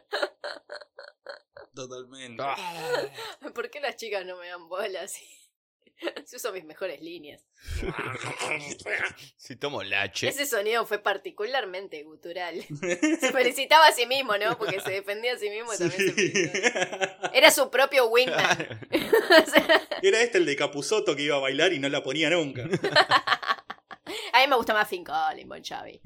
[1.74, 2.42] Totalmente.
[2.46, 3.08] "Ah".
[3.54, 5.14] ¿Por qué las chicas no me dan bolas?
[6.26, 7.42] Si uso mis mejores líneas.
[9.36, 10.28] Si tomo lache.
[10.28, 12.62] Ese sonido fue particularmente gutural.
[13.20, 14.56] Se felicitaba a sí mismo, ¿no?
[14.58, 16.12] Porque se defendía a sí mismo y también se Sí.
[16.40, 17.30] felicitaba.
[17.34, 18.78] Era su propio wingman.
[20.02, 22.62] Era este el de Capuzoto que iba a bailar y no la ponía nunca.
[24.32, 26.00] a mí me gusta más Finn Collins, Bon Jovi.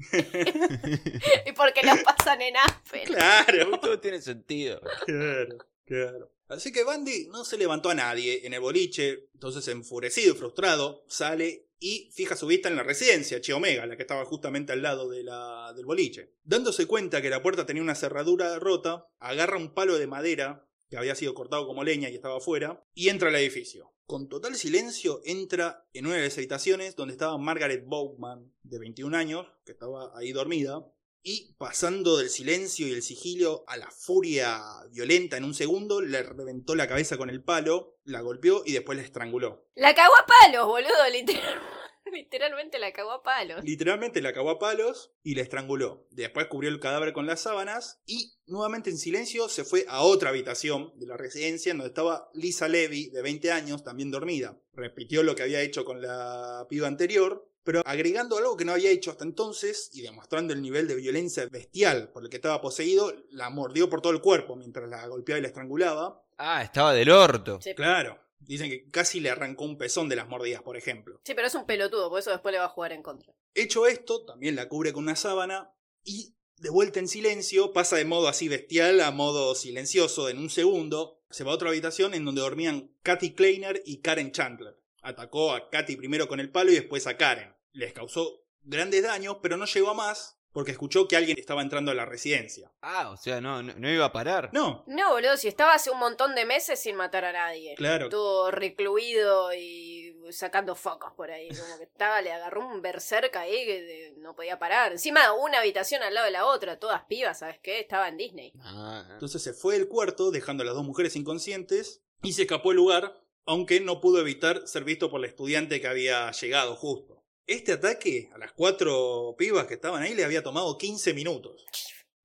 [1.45, 3.05] y porque lo pasan en Aspen.
[3.05, 3.79] Claro.
[3.79, 4.81] Todo tiene sentido.
[5.05, 6.31] Claro, claro.
[6.47, 11.03] Así que Bandy no se levantó a nadie en el boliche, entonces enfurecido y frustrado,
[11.07, 14.81] sale y fija su vista en la residencia, Chi Omega, la que estaba justamente al
[14.81, 16.33] lado de la, del boliche.
[16.43, 20.97] Dándose cuenta que la puerta tenía una cerradura rota, agarra un palo de madera que
[20.97, 23.91] había sido cortado como leña y estaba afuera, y entra al edificio.
[24.05, 29.17] Con total silencio entra en una de las habitaciones donde estaba Margaret Bowman, de 21
[29.17, 30.85] años, que estaba ahí dormida,
[31.27, 34.61] y pasando del silencio y el sigilo a la furia
[34.91, 38.95] violenta en un segundo, le reventó la cabeza con el palo, la golpeó y después
[38.95, 39.67] la estranguló.
[39.73, 41.59] La cagó a palos, boludo, literal-
[42.13, 43.63] literalmente la cagó a palos.
[43.63, 46.05] Literalmente la cagó a palos y la estranguló.
[46.11, 50.29] Después cubrió el cadáver con las sábanas y nuevamente en silencio se fue a otra
[50.29, 54.59] habitación de la residencia donde estaba Lisa Levy, de 20 años, también dormida.
[54.73, 58.91] Repitió lo que había hecho con la piba anterior, pero agregando algo que no había
[58.91, 63.13] hecho hasta entonces y demostrando el nivel de violencia bestial por el que estaba poseído,
[63.31, 66.23] la mordió por todo el cuerpo mientras la golpeaba y la estrangulaba.
[66.37, 67.59] Ah, estaba del orto.
[67.59, 67.73] Sí.
[67.73, 71.19] Claro, dicen que casi le arrancó un pezón de las mordidas, por ejemplo.
[71.25, 73.33] Sí, pero es un pelotudo, por eso después le va a jugar en contra.
[73.55, 75.73] Hecho esto, también la cubre con una sábana
[76.03, 80.51] y de vuelta en silencio, pasa de modo así bestial a modo silencioso en un
[80.51, 81.19] segundo.
[81.31, 84.79] Se va a otra habitación en donde dormían Katy Kleiner y Karen Chandler.
[85.01, 87.54] Atacó a Katy primero con el palo y después a Karen.
[87.75, 91.91] Les causó grandes daños, pero no llegó a más porque escuchó que alguien estaba entrando
[91.91, 92.71] a la residencia.
[92.81, 94.49] Ah, o sea, no, no, no iba a parar.
[94.53, 97.75] No, No, boludo, si estaba hace un montón de meses sin matar a nadie.
[97.75, 98.07] claro.
[98.07, 101.49] Todo recluido y sacando focos por ahí.
[101.49, 104.93] Como que estaba, le agarró un berserk ahí que de- no podía parar.
[104.93, 107.81] Encima, una habitación al lado de la otra, todas pibas, ¿sabes qué?
[107.81, 108.53] Estaba en Disney.
[108.61, 112.69] Ah, Entonces se fue del cuarto, dejando a las dos mujeres inconscientes, y se escapó
[112.69, 117.14] del lugar, aunque no pudo evitar ser visto por la estudiante que había llegado justo.
[117.47, 121.65] Este ataque a las cuatro pibas que estaban ahí le había tomado 15 minutos.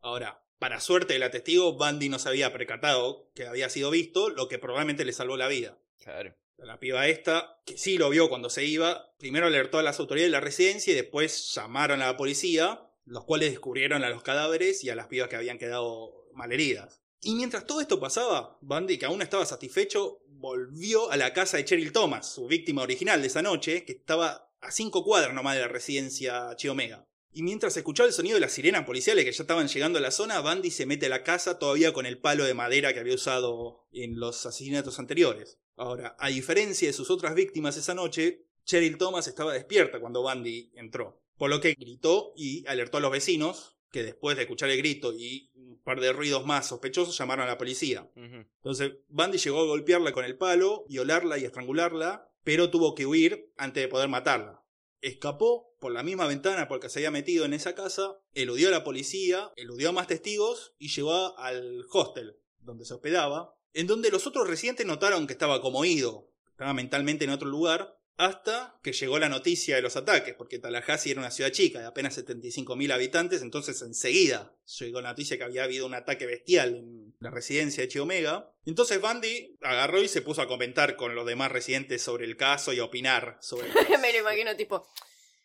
[0.01, 4.49] Ahora, para suerte del testigo, Bandy no se había percatado que había sido visto, lo
[4.49, 5.79] que probablemente le salvó la vida.
[6.03, 6.35] claro.
[6.57, 10.29] La piba esta, que sí lo vio cuando se iba, primero alertó a las autoridades
[10.29, 14.85] de la residencia y después llamaron a la policía, los cuales descubrieron a los cadáveres
[14.85, 17.01] y a las pibas que habían quedado malheridas.
[17.23, 21.65] Y mientras todo esto pasaba, Bundy, que aún estaba satisfecho, volvió a la casa de
[21.65, 25.63] Cheryl Thomas, su víctima original de esa noche, que estaba a cinco cuadras nomás de
[25.63, 27.07] la residencia Chi Omega.
[27.33, 30.11] Y mientras escuchaba el sonido de las sirenas policiales que ya estaban llegando a la
[30.11, 33.15] zona, Bandy se mete a la casa todavía con el palo de madera que había
[33.15, 35.59] usado en los asesinatos anteriores.
[35.77, 40.73] Ahora, a diferencia de sus otras víctimas esa noche, Cheryl Thomas estaba despierta cuando Bandy
[40.75, 44.79] entró, por lo que gritó y alertó a los vecinos, que después de escuchar el
[44.79, 48.11] grito y un par de ruidos más sospechosos llamaron a la policía.
[48.15, 53.53] Entonces, Bandy llegó a golpearla con el palo, violarla y estrangularla, pero tuvo que huir
[53.57, 54.65] antes de poder matarla.
[55.01, 58.85] Escapó por la misma ventana porque se había metido en esa casa, eludió a la
[58.85, 64.27] policía, eludió a más testigos y llegó al hostel donde se hospedaba, en donde los
[64.27, 69.19] otros residentes notaron que estaba como ido, estaba mentalmente en otro lugar, hasta que llegó
[69.19, 73.41] la noticia de los ataques, porque Tallahassee era una ciudad chica de apenas 75.000 habitantes,
[73.41, 77.89] entonces enseguida llegó la noticia que había habido un ataque bestial en la residencia de
[77.89, 78.53] Chiomega.
[78.65, 82.73] Entonces Bandy agarró y se puso a comentar con los demás residentes sobre el caso
[82.73, 83.99] y a opinar sobre el caso.
[84.01, 84.89] Me lo imagino tipo,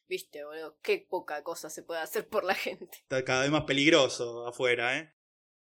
[0.07, 2.97] viste, boludo, qué poca cosa se puede hacer por la gente.
[3.01, 5.11] Está cada vez más peligroso afuera, ¿eh?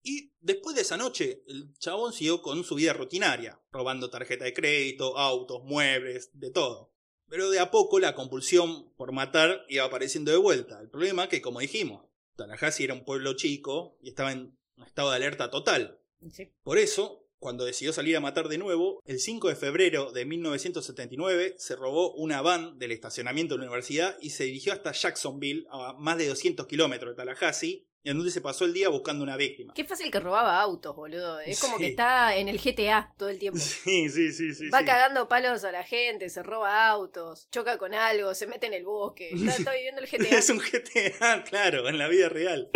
[0.05, 4.53] Y después de esa noche, el chabón siguió con su vida rutinaria, robando tarjeta de
[4.53, 6.93] crédito, autos, muebles, de todo.
[7.29, 10.81] Pero de a poco la compulsión por matar iba apareciendo de vuelta.
[10.81, 15.09] El problema es que, como dijimos, Tallahassee era un pueblo chico y estaba en estado
[15.11, 15.99] de alerta total.
[16.31, 16.51] Sí.
[16.63, 21.55] Por eso, cuando decidió salir a matar de nuevo, el 5 de febrero de 1979
[21.57, 25.93] se robó una van del estacionamiento de la universidad y se dirigió hasta Jacksonville, a
[25.93, 29.73] más de 200 kilómetros de Tallahassee, en donde se pasó el día buscando una víctima.
[29.73, 31.39] Qué fácil que robaba autos, boludo.
[31.39, 33.59] Es como que está en el GTA todo el tiempo.
[33.83, 34.69] Sí, sí, sí, sí.
[34.69, 34.85] Va sí.
[34.85, 38.83] cagando palos a la gente, se roba autos, choca con algo, se mete en el
[38.83, 39.29] bosque.
[39.33, 40.37] Está, está viviendo el GTA.
[40.37, 42.69] Es un GTA, claro, en la vida real.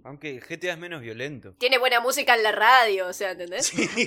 [0.00, 0.08] Sí.
[0.08, 1.54] Aunque el GTA es menos violento.
[1.58, 3.66] Tiene buena música en la radio, o sea, ¿entendés?
[3.66, 3.88] Sí,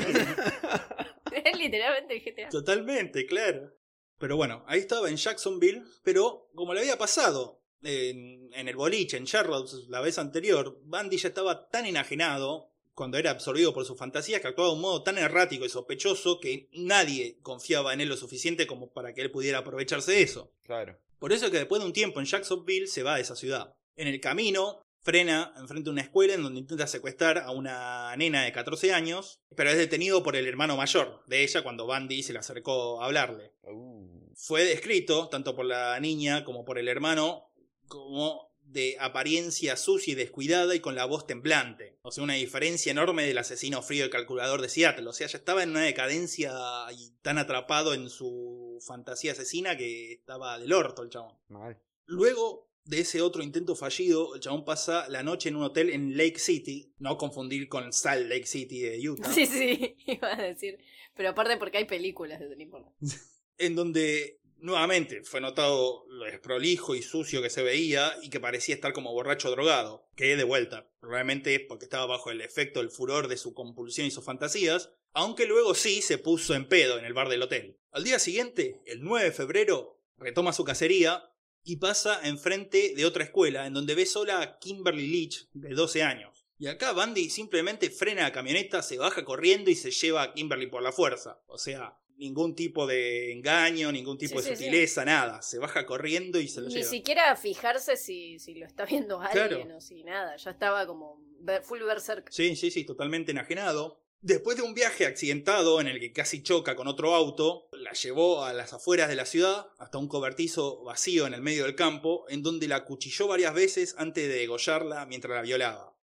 [1.32, 2.49] Es literalmente el GTA.
[2.49, 3.73] totalmente, claro.
[4.19, 9.17] Pero bueno, ahí estaba en Jacksonville, pero como le había pasado en, en el boliche,
[9.17, 13.97] en Charlotte, la vez anterior, Bandy ya estaba tan enajenado cuando era absorbido por sus
[13.97, 18.10] fantasías que actuaba de un modo tan errático y sospechoso que nadie confiaba en él
[18.10, 20.51] lo suficiente como para que él pudiera aprovecharse de eso.
[20.63, 20.97] Claro.
[21.17, 23.73] Por eso que después de un tiempo en Jacksonville se va de esa ciudad.
[23.95, 28.43] En el camino frena enfrente de una escuela en donde intenta secuestrar a una nena
[28.43, 32.33] de 14 años, pero es detenido por el hermano mayor de ella cuando Bandy se
[32.33, 33.53] le acercó a hablarle.
[33.63, 34.31] Uh.
[34.35, 37.51] Fue descrito, tanto por la niña como por el hermano,
[37.87, 41.99] como de apariencia sucia y descuidada y con la voz temblante.
[42.01, 45.07] O sea, una diferencia enorme del asesino frío y calculador de Seattle.
[45.07, 46.51] O sea, ya estaba en una decadencia
[46.91, 51.37] y tan atrapado en su fantasía asesina que estaba del orto el chabón.
[51.49, 51.77] Mal.
[52.05, 56.17] Luego de ese otro intento fallido, el chabón pasa la noche en un hotel en
[56.17, 60.78] Lake City, no confundir con Salt Lake City de Utah, Sí, sí, iba a decir.
[61.15, 62.96] Pero aparte porque hay películas de no
[63.58, 68.76] en donde nuevamente fue notado lo desprolijo y sucio que se veía y que parecía
[68.76, 72.89] estar como borracho drogado, que de vuelta, probablemente es porque estaba bajo el efecto del
[72.89, 77.06] furor de su compulsión y sus fantasías, aunque luego sí se puso en pedo en
[77.06, 77.78] el bar del hotel.
[77.91, 81.30] Al día siguiente, el 9 de febrero, retoma su cacería
[81.63, 86.04] y pasa enfrente de otra escuela en donde ve sola a Kimberly Leach de 12
[86.04, 86.45] años.
[86.60, 90.67] Y acá Bandy simplemente frena la camioneta, se baja corriendo y se lleva a Kimberly
[90.67, 91.41] por la fuerza.
[91.47, 94.65] O sea, ningún tipo de engaño, ningún tipo Sí, de sí, sí.
[94.65, 95.41] sutileza, nada.
[95.41, 96.89] Se baja corriendo y se lo Ni lleva.
[96.89, 99.78] siquiera fijarse si, si lo está viendo alguien Claro.
[99.78, 100.36] o si nada.
[100.38, 101.21] Ya estaba como
[101.63, 102.30] full berserk.
[102.32, 104.02] Sí, sí, sí, totalmente enajenado.
[104.23, 108.45] Después de un viaje accidentado en el que casi choca con otro auto, la llevó
[108.45, 112.23] a las afueras de la ciudad, hasta un cobertizo vacío en el medio del campo,
[112.29, 115.97] en donde la acuchilló varias veces antes de degollarla mientras la violaba.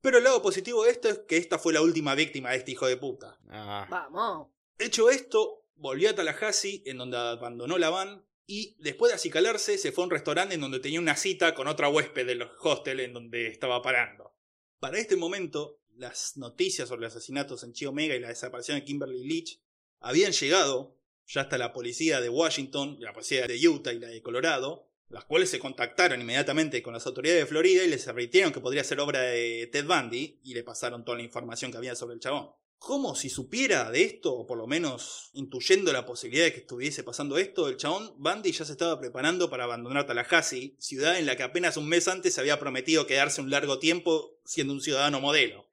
[0.00, 2.72] Pero el lado positivo de esto es que esta fue la última víctima de este
[2.72, 3.38] hijo de puta.
[3.48, 3.86] Ah.
[3.88, 4.48] Vamos.
[4.76, 9.92] Hecho esto, volvió a Tallahassee, en donde abandonó la van, y después de acicalarse se
[9.92, 13.12] fue a un restaurante en donde tenía una cita con otra huésped del hostel en
[13.12, 14.34] donde estaba parando.
[14.80, 18.84] Para este momento, las noticias sobre los asesinatos en Chi Omega y la desaparición de
[18.84, 19.60] Kimberly Leach
[20.00, 24.22] habían llegado ya hasta la policía de Washington, la policía de Utah y la de
[24.22, 28.60] Colorado, las cuales se contactaron inmediatamente con las autoridades de Florida y les advirtieron que
[28.60, 32.14] podría ser obra de Ted Bundy y le pasaron toda la información que había sobre
[32.14, 32.50] el chabón.
[32.78, 37.02] Como si supiera de esto, o por lo menos intuyendo la posibilidad de que estuviese
[37.02, 41.36] pasando esto, el chabón Bundy ya se estaba preparando para abandonar Tallahassee, ciudad en la
[41.36, 45.20] que apenas un mes antes se había prometido quedarse un largo tiempo siendo un ciudadano
[45.20, 45.66] modelo.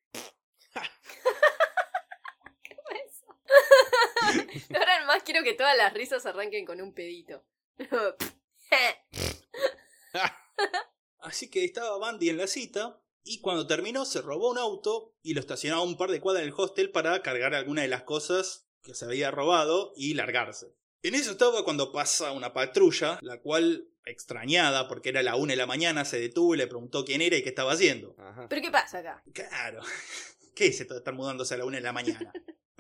[4.74, 7.44] Ahora además quiero que todas las risas arranquen con un pedito.
[11.20, 15.34] Así que estaba Bundy en la cita y cuando terminó se robó un auto y
[15.34, 18.68] lo estacionó a un par de cuadras del hostel para cargar alguna de las cosas
[18.82, 20.74] que se había robado y largarse.
[21.04, 25.58] En eso estaba cuando pasa una patrulla, la cual, extrañada porque era la una de
[25.58, 28.16] la mañana, se detuvo y le preguntó quién era y qué estaba haciendo.
[28.18, 28.48] Ajá.
[28.50, 29.24] ¿Pero qué pasa acá?
[29.34, 29.82] Claro.
[30.56, 32.32] ¿Qué es esto de estar mudándose a la una de la mañana?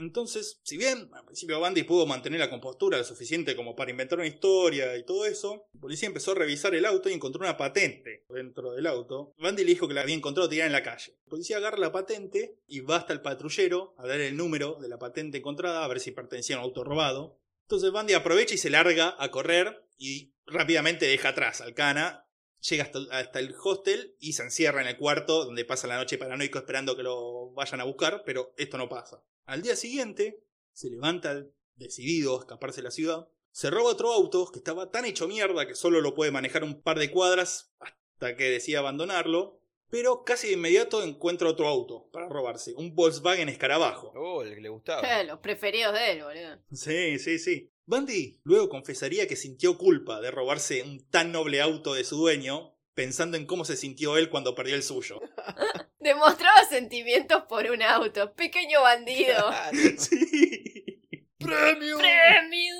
[0.02, 4.18] Entonces, si bien al principio Bandy pudo mantener la compostura lo suficiente como para inventar
[4.18, 7.56] una historia y todo eso, la policía empezó a revisar el auto y encontró una
[7.56, 9.36] patente dentro del auto.
[9.38, 11.20] Bandy le dijo que la había encontrado tirada en la calle.
[11.26, 14.90] La policía agarra la patente y va hasta el patrullero a dar el número de
[14.90, 17.40] la patente encontrada a ver si pertenecía a un auto robado.
[17.68, 22.28] Entonces Bandy aprovecha y se larga a correr y rápidamente deja atrás al cana.
[22.68, 26.18] Llega hasta, hasta el hostel y se encierra en el cuarto donde pasa la noche
[26.18, 29.24] paranoico esperando que lo vayan a buscar, pero esto no pasa.
[29.46, 33.28] Al día siguiente se levanta decidido a escaparse de la ciudad.
[33.52, 36.82] Se roba otro auto que estaba tan hecho mierda que solo lo puede manejar un
[36.82, 39.60] par de cuadras hasta que decide abandonarlo.
[39.90, 44.14] Pero casi de inmediato encuentra otro auto para robarse, un Volkswagen Escarabajo.
[44.16, 45.02] Oh, el que le gustaba.
[45.02, 46.60] Eh, Los preferidos de él, boludo.
[46.72, 47.70] Sí, sí, sí.
[47.86, 52.71] Bandy luego confesaría que sintió culpa de robarse un tan noble auto de su dueño,
[52.94, 55.20] pensando en cómo se sintió él cuando perdió el suyo.
[56.00, 58.34] Demostraba sentimientos por un auto.
[58.34, 59.52] Pequeño bandido.
[59.98, 61.02] Sí.
[61.38, 61.98] ¡Premio!
[61.98, 62.76] ¡Premio!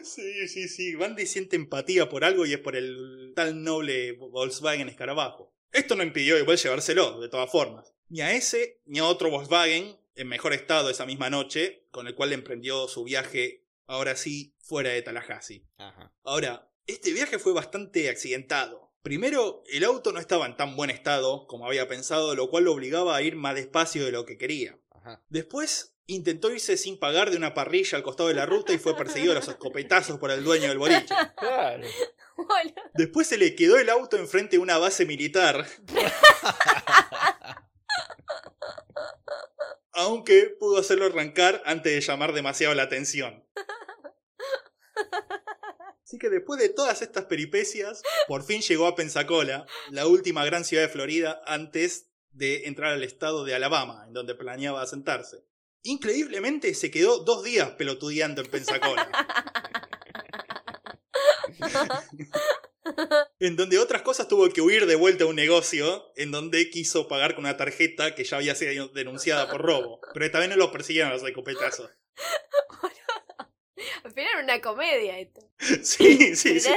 [0.02, 0.96] Sí, sí, sí.
[0.96, 5.54] Bandy siente empatía por algo y es por el tan noble Volkswagen Escarabajo.
[5.70, 7.94] Esto no impidió igual llevárselo, de todas formas.
[8.08, 12.16] Ni a ese, ni a otro Volkswagen, en mejor estado esa misma noche, con el
[12.16, 15.64] cual emprendió su viaje, ahora sí, fuera de Tallahassee.
[15.78, 16.12] Ajá.
[16.24, 18.92] Ahora, este viaje fue bastante accidentado.
[19.02, 22.72] Primero, el auto no estaba en tan buen estado como había pensado, lo cual lo
[22.72, 24.78] obligaba a ir más despacio de lo que quería.
[24.90, 25.22] Ajá.
[25.28, 28.96] Después, intentó irse sin pagar de una parrilla al costado de la ruta y fue
[28.96, 31.14] perseguido a los escopetazos por el dueño del boliche.
[31.36, 31.86] Claro.
[32.94, 35.66] Después se le quedó el auto enfrente de una base militar.
[39.92, 43.44] Aunque pudo hacerlo arrancar antes de llamar demasiado la atención.
[46.12, 50.62] Así que después de todas estas peripecias, por fin llegó a Pensacola, la última gran
[50.62, 55.38] ciudad de Florida antes de entrar al estado de Alabama, en donde planeaba asentarse.
[55.84, 59.10] Increíblemente se quedó dos días pelotudeando en Pensacola.
[63.38, 67.08] En donde otras cosas tuvo que huir de vuelta a un negocio, en donde quiso
[67.08, 70.00] pagar con una tarjeta que ya había sido denunciada por robo.
[70.12, 71.90] Pero vez no lo persiguieron los escopetazos.
[74.04, 75.41] Al final era una comedia esto.
[75.82, 76.70] Sí, sí, sí.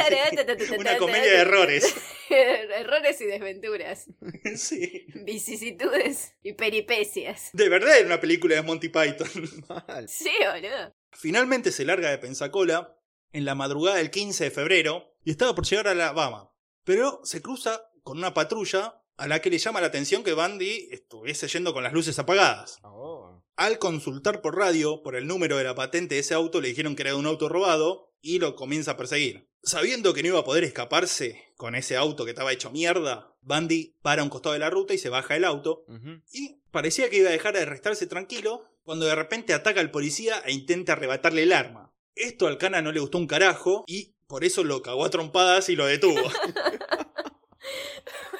[0.77, 1.95] Una comedia de errores.
[2.29, 4.05] Errores y desventuras.
[4.55, 5.07] Sí.
[5.15, 7.49] Vicisitudes y peripecias.
[7.53, 9.27] De verdad era una película de Monty Python.
[9.87, 10.07] Mal.
[10.07, 10.93] Sí, boludo.
[11.11, 12.97] Finalmente se larga de Pensacola
[13.31, 16.51] en la madrugada del 15 de febrero y estaba por llegar a Alabama.
[16.83, 20.89] Pero se cruza con una patrulla a la que le llama la atención que Bandy
[20.91, 22.79] estuviese yendo con las luces apagadas.
[22.83, 23.41] Oh.
[23.55, 26.95] Al consultar por radio por el número de la patente de ese auto, le dijeron
[26.95, 29.47] que era de un auto robado y lo comienza a perseguir.
[29.63, 33.95] Sabiendo que no iba a poder escaparse con ese auto que estaba hecho mierda, Bandy
[34.01, 35.85] para a un costado de la ruta y se baja del auto.
[36.31, 40.41] Y parecía que iba a dejar de restarse tranquilo cuando de repente ataca al policía
[40.45, 41.93] e intenta arrebatarle el arma.
[42.13, 45.69] Esto al Cana no le gustó un carajo y por eso lo cagó a trompadas
[45.69, 46.21] y lo detuvo.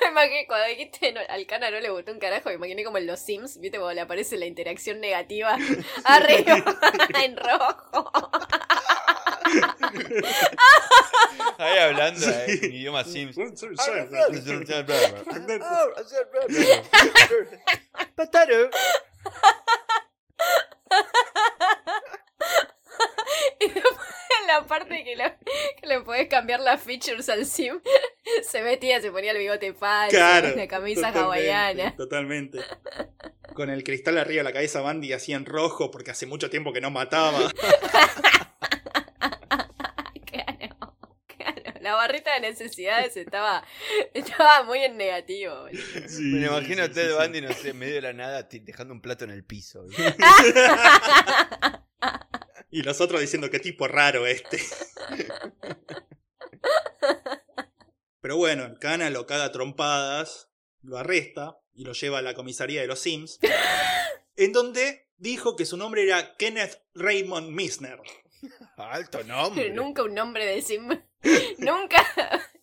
[0.16, 2.98] Me imaginé, cuando dijiste no, al cana no le gustó un carajo, me imaginé como
[2.98, 3.78] en los Sims, ¿viste?
[3.78, 5.58] Cuando le aparece la interacción negativa
[6.06, 6.64] arriba
[7.22, 8.12] en rojo.
[11.58, 12.60] Ahí hablando Sí.
[12.64, 13.36] en idioma Sims.
[18.16, 18.70] Pataro.
[23.60, 25.34] Y después en la parte que, lo-
[25.82, 27.80] que le podés cambiar las features al sim,
[28.44, 30.56] se metía, se ponía el bigote falso, Claro.
[30.56, 31.20] la camisa totalmente,
[31.52, 31.96] hawaiana.
[31.96, 32.60] Totalmente.
[33.54, 36.74] Con el cristal arriba de la cabeza Bandy así en rojo porque hace mucho tiempo
[36.74, 37.40] que no mataba.
[40.26, 41.80] Claro, claro.
[41.82, 43.64] La barrita de necesidades estaba,
[44.14, 45.54] estaba muy en negativo.
[46.08, 48.44] Sí, Me imagino a sí, Ted sí, Bundy, no sé, en medio de la nada,
[48.52, 49.86] dejando un plato en el piso.
[52.76, 54.60] Y los otros diciendo qué tipo raro este.
[58.20, 60.50] Pero bueno, el cana lo caga a trompadas,
[60.82, 63.40] lo arresta y lo lleva a la comisaría de los Sims,
[64.36, 68.02] en donde dijo que su nombre era Kenneth Raymond Misner.
[68.76, 69.70] Alto nombre.
[69.70, 70.90] Nunca un nombre de sim.
[71.60, 72.06] Nunca,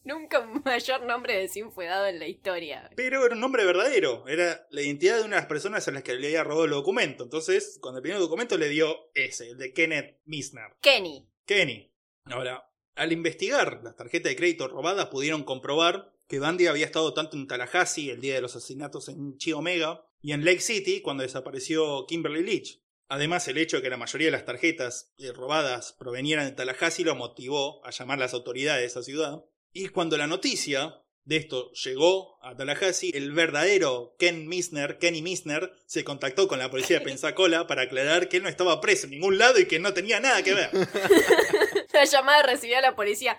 [0.04, 2.90] nunca un mayor nombre de sim fue dado en la historia.
[2.96, 6.02] Pero era un nombre verdadero, era la identidad de una de las personas a las
[6.02, 7.24] que le había robado el documento.
[7.24, 10.76] Entonces, cuando el primer documento le dio ese, el de Kenneth Misner.
[10.80, 11.28] Kenny.
[11.46, 11.92] Kenny.
[12.24, 17.36] Ahora, al investigar las tarjetas de crédito robadas, pudieron comprobar que Bandy había estado tanto
[17.36, 21.22] en Tallahassee el día de los asesinatos en Chi Omega y en Lake City cuando
[21.22, 22.80] desapareció Kimberly Leach.
[23.08, 27.04] Además, el hecho de que la mayoría de las tarjetas eh, robadas provenieran de Tallahassee
[27.04, 29.44] lo motivó a llamar a las autoridades de esa ciudad.
[29.72, 35.72] Y cuando la noticia de esto llegó a Tallahassee, el verdadero Ken Misner, Kenny Misner,
[35.86, 39.12] se contactó con la policía de Pensacola para aclarar que él no estaba preso en
[39.12, 40.70] ningún lado y que no tenía nada que ver.
[41.92, 43.38] La llamada recibida a la policía.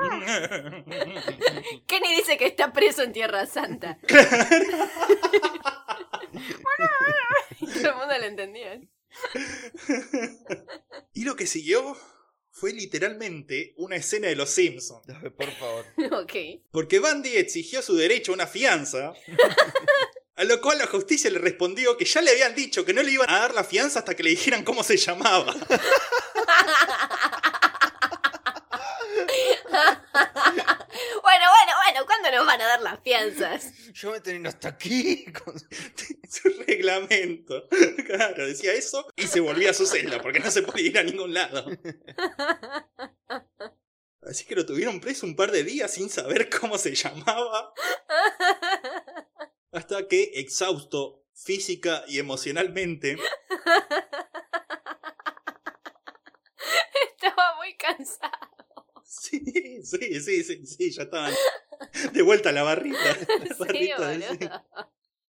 [1.86, 3.98] Kenny dice que está preso en Tierra Santa.
[7.60, 8.80] Todo el mundo lo entendía.
[11.14, 11.96] y lo que siguió
[12.60, 15.06] fue literalmente una escena de Los Simpsons.
[15.36, 15.86] Por favor.
[16.12, 16.60] Ok.
[16.70, 19.14] Porque Bandy exigió su derecho a una fianza.
[20.36, 23.12] A lo cual la justicia le respondió que ya le habían dicho que no le
[23.12, 25.54] iban a dar la fianza hasta que le dijeran cómo se llamaba.
[31.22, 33.72] Bueno, bueno, bueno, ¿cuándo nos van a dar las fianzas?
[33.92, 35.24] Yo me tenía hasta aquí.
[35.44, 37.68] con- su reglamento.
[38.06, 41.02] Claro, decía eso y se volvía a su celda porque no se podía ir a
[41.02, 41.66] ningún lado.
[44.22, 47.72] Así que lo tuvieron preso un par de días sin saber cómo se llamaba.
[49.72, 53.16] Hasta que, exhausto física y emocionalmente,
[57.14, 58.32] Estaba muy cansado.
[59.04, 59.40] sí,
[59.82, 61.32] sí, sí, sí, sí, ya estaban
[62.12, 62.98] de vuelta a la barrita.
[63.98, 64.48] La sí.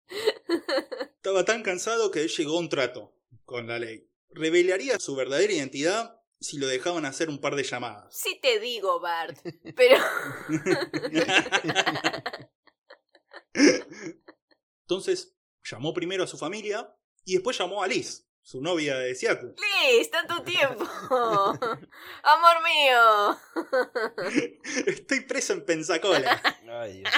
[1.16, 4.10] Estaba tan cansado que llegó a un trato con la ley.
[4.30, 8.18] Revelaría su verdadera identidad si lo dejaban hacer un par de llamadas.
[8.18, 9.38] Sí te digo, Bart.
[9.76, 9.98] Pero.
[14.82, 16.94] Entonces llamó primero a su familia
[17.24, 19.54] y después llamó a Liz, su novia de Seattle.
[19.58, 20.84] Liz, tanto tiempo.
[22.24, 23.40] Amor mío.
[24.88, 26.42] Estoy preso en Pensacola.
[26.70, 27.12] Ay, Dios.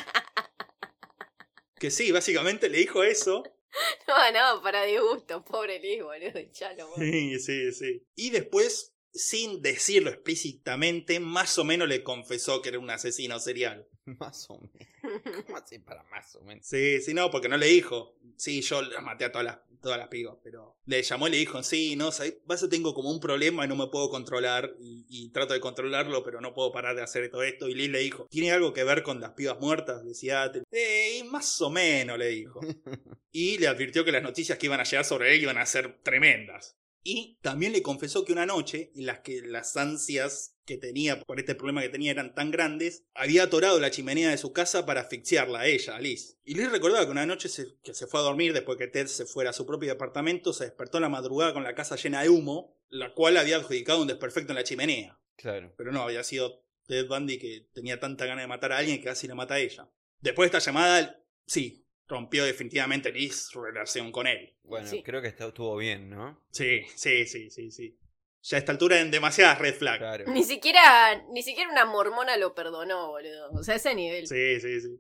[1.80, 3.44] Que sí, básicamente le dijo eso.
[4.08, 5.44] No, no, para disgusto.
[5.44, 6.40] Pobre Liz, boludo.
[6.52, 7.12] Chalo, boludo.
[7.12, 8.06] Sí, sí, sí.
[8.16, 13.88] Y después, sin decirlo explícitamente, más o menos le confesó que era un asesino serial.
[14.20, 15.46] Más o menos.
[15.46, 16.66] ¿Cómo así para más o menos?
[16.66, 18.18] Sí, sí, no, porque no le dijo.
[18.36, 21.38] Sí, yo las maté a todas las, todas las pibas, pero le llamó y le
[21.38, 22.10] dijo, sí, no.
[22.46, 25.62] Vas a tengo como un problema y no me puedo controlar y, y trato de
[25.62, 27.70] controlarlo, pero no puedo parar de hacer todo esto.
[27.70, 30.64] Y Liz le dijo, ¿tiene algo que ver con las pibas muertas de Seattle?
[30.72, 32.60] Eh, más o menos, le dijo.
[33.36, 36.00] Y le advirtió que las noticias que iban a llegar sobre él iban a ser
[36.04, 36.78] tremendas.
[37.04, 41.40] Y también le confesó que una noche, en las que las ansias que tenía por
[41.40, 45.02] este problema que tenía eran tan grandes, había atorado la chimenea de su casa para
[45.02, 46.38] asfixiarla a ella, a Liz.
[46.46, 49.08] Y Liz recordaba que una noche se- que se fue a dormir después que Ted
[49.08, 52.22] se fuera a su propio departamento, se despertó en la madrugada con la casa llena
[52.24, 55.20] de humo, la cual había adjudicado un desperfecto en la chimenea.
[55.36, 55.74] Claro.
[55.78, 59.06] Pero no, había sido Ted Bundy que tenía tanta gana de matar a alguien que
[59.06, 59.90] casi la mata a ella.
[60.22, 64.56] Después de esta llamada, sí, rompió definitivamente Liz su relación con él.
[64.64, 65.02] Bueno, Sí.
[65.04, 66.46] creo que estuvo bien, ¿no?
[66.52, 67.98] Sí, sí, sí, sí, sí.
[68.44, 70.00] Ya a esta altura en demasiadas red flags.
[70.00, 70.26] Claro.
[70.28, 73.52] Ni siquiera, ni siquiera una mormona lo perdonó, boludo.
[73.54, 74.28] O sea, ese nivel.
[74.28, 75.00] Sí, sí, sí.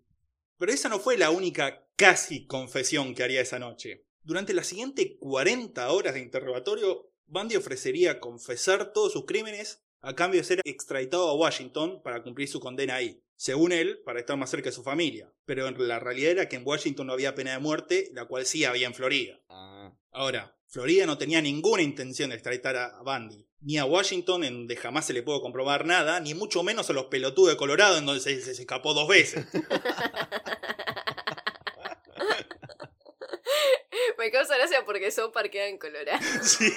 [0.57, 4.05] Pero esa no fue la única casi confesión que haría esa noche.
[4.21, 10.39] Durante las siguientes 40 horas de interrogatorio, Bundy ofrecería confesar todos sus crímenes a cambio
[10.39, 13.21] de ser extraditado a Washington para cumplir su condena ahí.
[13.35, 15.33] Según él, para estar más cerca de su familia.
[15.45, 18.45] Pero en la realidad era que en Washington no había pena de muerte, la cual
[18.45, 19.41] sí había en Florida.
[19.49, 24.55] Ah, Ahora, Florida no tenía ninguna intención de extraditar a Bundy, ni a Washington, en
[24.55, 27.99] donde jamás se le pudo comprobar nada, ni mucho menos a los pelotudos de Colorado,
[27.99, 29.45] en donde se, se escapó dos veces.
[34.17, 36.19] Me causa gracia porque South Park queda en Colorado.
[36.41, 36.73] Sí,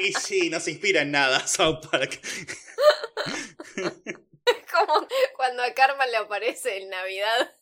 [0.00, 2.20] y sí, no se inspira en nada South Park.
[4.72, 5.06] Como
[5.36, 7.52] cuando a Carmen le aparece en Navidad.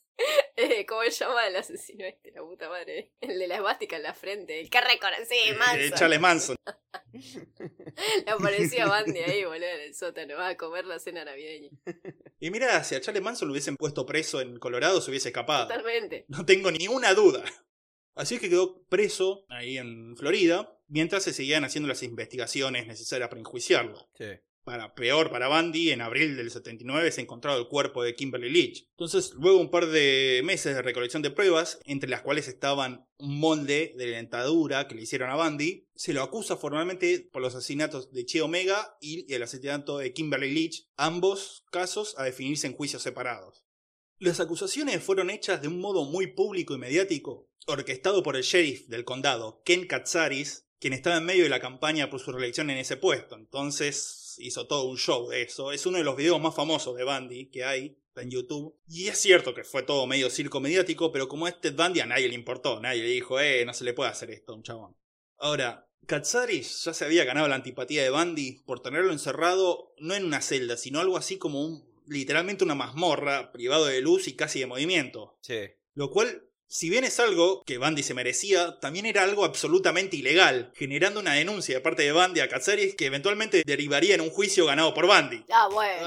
[0.57, 2.31] Eh, ¿Cómo se llama el asesino este?
[2.33, 3.13] La puta madre.
[3.21, 4.61] El de la esvástica en la frente.
[4.61, 5.99] El que reconocí, Eh, Manson.
[5.99, 6.57] Charles Manson.
[8.25, 10.37] Le aparecía Bandy ahí, boludo, en el sótano.
[10.37, 11.71] Va a comer la cena navideña.
[12.41, 15.69] Y mira, si a Charles Manson lo hubiesen puesto preso en Colorado, se hubiese escapado.
[15.69, 16.25] Totalmente.
[16.29, 17.45] No tengo ninguna duda.
[18.15, 23.41] Así que quedó preso ahí en Florida, mientras se seguían haciendo las investigaciones necesarias para
[23.41, 24.09] enjuiciarlo.
[24.19, 24.27] sí.
[24.67, 28.89] Para peor para Bundy, en abril del 79 se encontraba el cuerpo de Kimberly Leach.
[28.91, 33.39] Entonces, luego un par de meses de recolección de pruebas, entre las cuales estaban un
[33.39, 38.11] molde de dentadura que le hicieron a Bundy, se lo acusa formalmente por los asesinatos
[38.11, 43.03] de Che Omega y el asesinato de Kimberly Leach, ambos casos a definirse en juicios
[43.03, 43.65] separados.
[44.19, 48.89] Las acusaciones fueron hechas de un modo muy público y mediático, orquestado por el sheriff
[48.89, 52.79] del condado, Ken Katsaris, quien estaba en medio de la campaña por su reelección en
[52.79, 53.37] ese puesto.
[53.37, 55.73] Entonces hizo todo un show de eso.
[55.73, 58.77] Es uno de los videos más famosos de Bundy que hay en YouTube.
[58.89, 62.07] Y es cierto que fue todo medio circo mediático, pero como es Ted Bundy a
[62.07, 62.81] nadie le importó.
[62.81, 64.97] Nadie le dijo, eh, no se le puede hacer esto a un chabón.
[65.39, 70.25] Ahora, Katsaris ya se había ganado la antipatía de Bandy por tenerlo encerrado no en
[70.25, 74.61] una celda, sino algo así como un literalmente una mazmorra, privado de luz y casi
[74.61, 75.39] de movimiento.
[75.43, 75.59] Sí.
[75.95, 80.73] Lo cual, si bien es algo que Bandy se merecía, también era algo absolutamente ilegal,
[80.75, 84.67] generando una denuncia de parte de Bandy a Katsaris que eventualmente derivaría en un juicio
[84.67, 85.45] ganado por Bandy.
[85.53, 86.07] Ah, bueno.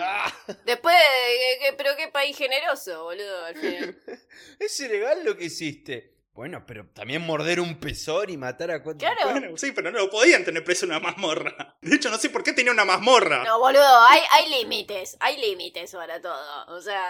[0.65, 3.97] Después, de- que- pero qué país generoso, boludo, al final.
[4.59, 6.15] Es ilegal lo que hiciste.
[6.33, 8.99] Bueno, pero también morder un pezón y matar a cuatro.
[8.99, 9.31] Claro.
[9.31, 11.77] Bueno, sí, pero no lo podían tener preso en una mazmorra.
[11.81, 13.43] De hecho, no sé por qué tenía una mazmorra.
[13.43, 16.65] No, boludo, hay, hay límites, hay límites para todo.
[16.67, 17.03] O sea,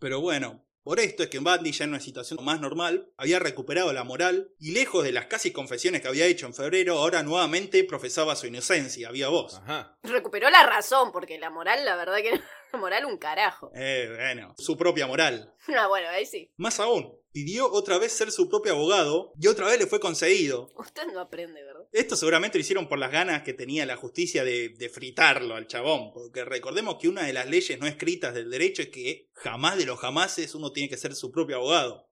[0.00, 3.92] Pero bueno, por esto es que Bandy ya en una situación más normal había recuperado
[3.92, 7.84] la moral y lejos de las casi confesiones que había hecho en febrero, ahora nuevamente
[7.84, 9.56] profesaba su inocencia, había voz.
[9.56, 9.98] Ajá.
[10.02, 12.40] recuperó la razón, porque la moral, la verdad que no,
[12.72, 13.70] la moral un carajo.
[13.74, 15.52] Eh, bueno, su propia moral.
[15.78, 16.50] Ah, bueno, ahí sí.
[16.56, 20.70] Más aún, pidió otra vez ser su propio abogado y otra vez le fue concedido.
[20.74, 21.67] Usted no aprende.
[21.92, 25.66] Esto seguramente lo hicieron por las ganas que tenía la justicia de, de fritarlo al
[25.66, 29.78] chabón, porque recordemos que una de las leyes no escritas del derecho es que jamás
[29.78, 32.08] de los jamases uno tiene que ser su propio abogado.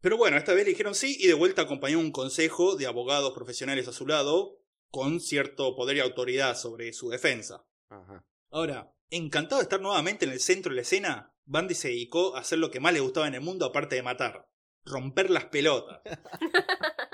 [0.00, 3.32] Pero bueno, esta vez le dijeron sí y de vuelta acompañó un consejo de abogados
[3.32, 4.58] profesionales a su lado
[4.90, 7.66] con cierto poder y autoridad sobre su defensa.
[7.88, 8.24] Ajá.
[8.50, 12.40] Ahora, encantado de estar nuevamente en el centro de la escena, Bandy se dedicó a
[12.40, 14.48] hacer lo que más le gustaba en el mundo aparte de matar.
[14.84, 16.00] Romper las pelotas.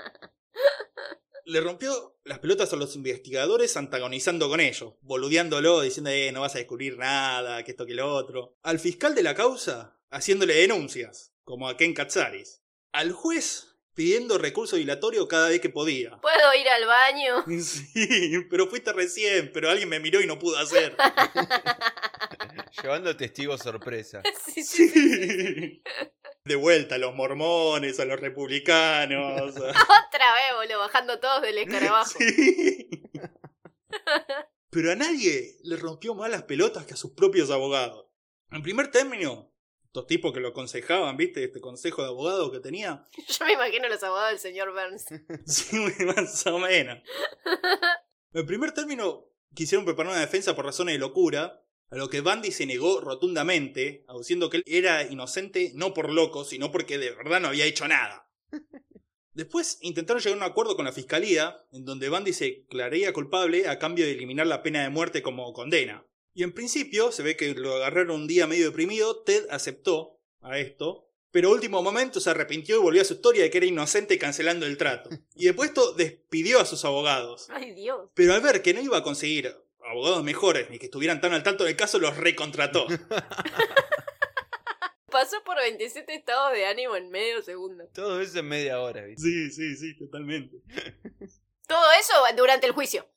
[1.47, 6.55] Le rompió las pelotas a los investigadores antagonizando con ellos, boludeándolo, diciendo, eh, no vas
[6.55, 8.57] a descubrir nada, que esto que lo otro.
[8.63, 12.63] Al fiscal de la causa, haciéndole denuncias, como a Ken Katsaris.
[12.93, 16.19] Al juez, pidiendo recurso dilatorio cada vez que podía.
[16.21, 17.45] ¿Puedo ir al baño?
[17.63, 20.97] Sí, pero fuiste recién, pero alguien me miró y no pudo hacer.
[22.83, 24.23] Llevando testigo sorpresa.
[24.47, 24.89] sí, sí.
[24.89, 25.83] Sí.
[26.45, 29.57] De vuelta a los mormones, a los republicanos.
[29.57, 32.19] Otra vez, boludo, bajando todos del escarabajo.
[32.19, 32.91] Sí.
[34.69, 38.09] Pero a nadie le rompió más las pelotas que a sus propios abogados.
[38.51, 39.55] En primer término,
[39.87, 41.45] estos tipos que lo aconsejaban, ¿viste?
[41.45, 43.07] Este consejo de abogados que tenía.
[43.29, 45.07] Yo me imagino los abogados del señor Burns.
[45.47, 46.99] Sí, más o menos.
[48.33, 52.51] En primer término, quisieron preparar una defensa por razones de locura, a lo que Bandy
[52.51, 57.41] se negó rotundamente, aduciendo que él era inocente no por loco, sino porque de verdad
[57.41, 58.31] no había hecho nada.
[59.33, 63.69] Después intentaron llegar a un acuerdo con la fiscalía, en donde Bandy se declararía culpable
[63.69, 66.07] a cambio de eliminar la pena de muerte como condena.
[66.35, 70.59] Y en principio, se ve que lo agarraron un día medio deprimido, Ted aceptó a
[70.59, 74.19] esto, pero último momento se arrepintió y volvió a su historia de que era inocente
[74.19, 75.11] cancelando el trato.
[75.35, 77.49] Y después esto despidió a sus abogados.
[77.51, 78.09] Ay, Dios.
[78.15, 79.53] Pero al ver que no iba a conseguir
[79.95, 82.87] abogados mejores ni que estuvieran tan al tanto del caso, los recontrató.
[85.11, 87.89] Pasó por 27 estados de ánimo en medio segundo.
[87.95, 89.23] Todo eso en media hora, ¿viste?
[89.23, 90.57] Sí, sí, sí, totalmente.
[91.69, 93.09] Todo eso durante el juicio.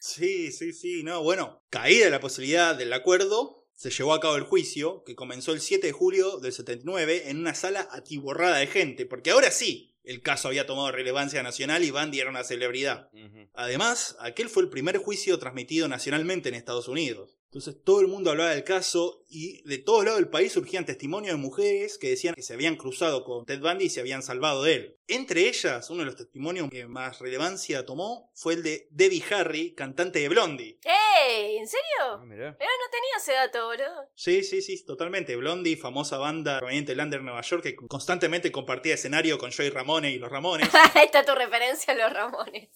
[0.00, 4.44] Sí, sí, sí, no, bueno, caída la posibilidad del acuerdo, se llevó a cabo el
[4.44, 9.04] juicio, que comenzó el 7 de julio del 79 en una sala atiborrada de gente,
[9.04, 13.10] porque ahora sí, el caso había tomado relevancia nacional y Bandy era una celebridad.
[13.54, 17.36] Además, aquel fue el primer juicio transmitido nacionalmente en Estados Unidos.
[17.50, 21.34] Entonces todo el mundo hablaba del caso y de todos lados del país surgían testimonios
[21.34, 24.62] de mujeres que decían que se habían cruzado con Ted Bundy y se habían salvado
[24.62, 24.96] de él.
[25.10, 29.74] Entre ellas, uno de los testimonios que más relevancia tomó fue el de Debbie Harry,
[29.74, 30.78] cantante de Blondie.
[30.84, 31.56] ¡Ey!
[31.58, 32.18] ¿En Ah, serio?
[32.24, 32.56] mirá.
[32.58, 34.08] Pero no tenía ese dato, boludo.
[34.14, 35.36] Sí, sí, sí, totalmente.
[35.36, 40.18] Blondie, famosa banda proveniente de Nueva York que constantemente compartía escenario con Joey Ramone y
[40.18, 40.68] los Ramones.
[40.94, 42.70] Ahí está tu referencia a los Ramones.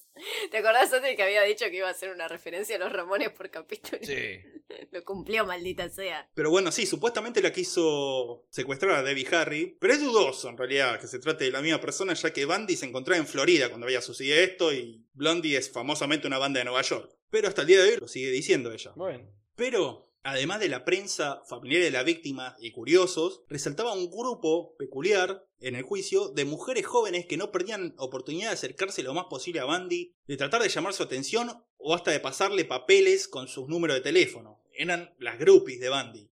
[0.50, 3.30] ¿Te acordás antes que había dicho que iba a hacer una referencia a los Ramones
[3.30, 3.98] por capítulo?
[4.02, 4.38] Sí.
[4.92, 6.28] Lo cumplió, maldita sea.
[6.34, 10.98] Pero bueno, sí, supuestamente la quiso secuestrar a Debbie Harry, pero es dudoso en realidad
[11.00, 13.86] que se trate de la misma persona, ya que Bandy se encontraba en Florida cuando
[13.86, 17.14] había sucedido esto y Blondie es famosamente una banda de Nueva York.
[17.30, 18.92] Pero hasta el día de hoy lo sigue diciendo ella.
[18.96, 19.28] Bueno.
[19.56, 25.44] Pero, además de la prensa, familiares de la víctima y curiosos, resaltaba un grupo peculiar
[25.60, 29.60] en el juicio de mujeres jóvenes que no perdían oportunidad de acercarse lo más posible
[29.60, 33.68] a Bandy, de tratar de llamar su atención o hasta de pasarle papeles con sus
[33.68, 34.62] números de teléfono.
[34.72, 36.30] Eran las groupies de Bandy.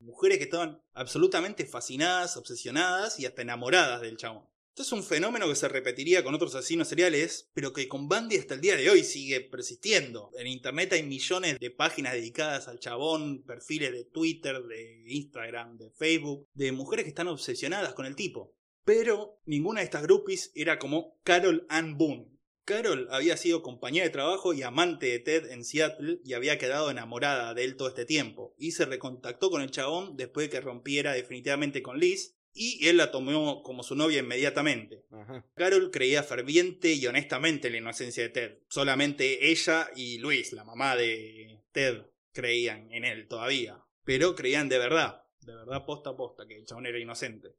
[0.00, 4.44] Mujeres que estaban absolutamente fascinadas, obsesionadas y hasta enamoradas del chabón.
[4.78, 8.36] Esto es un fenómeno que se repetiría con otros asesinos seriales, pero que con Bandy
[8.36, 10.30] hasta el día de hoy sigue persistiendo.
[10.38, 15.90] En internet hay millones de páginas dedicadas al chabón, perfiles de Twitter, de Instagram, de
[15.90, 18.54] Facebook, de mujeres que están obsesionadas con el tipo.
[18.84, 22.38] Pero ninguna de estas groupies era como Carol Ann Boone.
[22.64, 26.88] Carol había sido compañera de trabajo y amante de Ted en Seattle y había quedado
[26.88, 28.54] enamorada de él todo este tiempo.
[28.56, 32.96] Y se recontactó con el chabón después de que rompiera definitivamente con Liz y él
[32.96, 35.04] la tomó como su novia inmediatamente.
[35.10, 35.44] Ajá.
[35.54, 38.58] Carol creía ferviente y honestamente en la inocencia de Ted.
[38.68, 43.82] Solamente ella y Luis, la mamá de Ted, creían en él todavía.
[44.04, 47.54] Pero creían de verdad, de verdad posta a posta, que el chabón era inocente.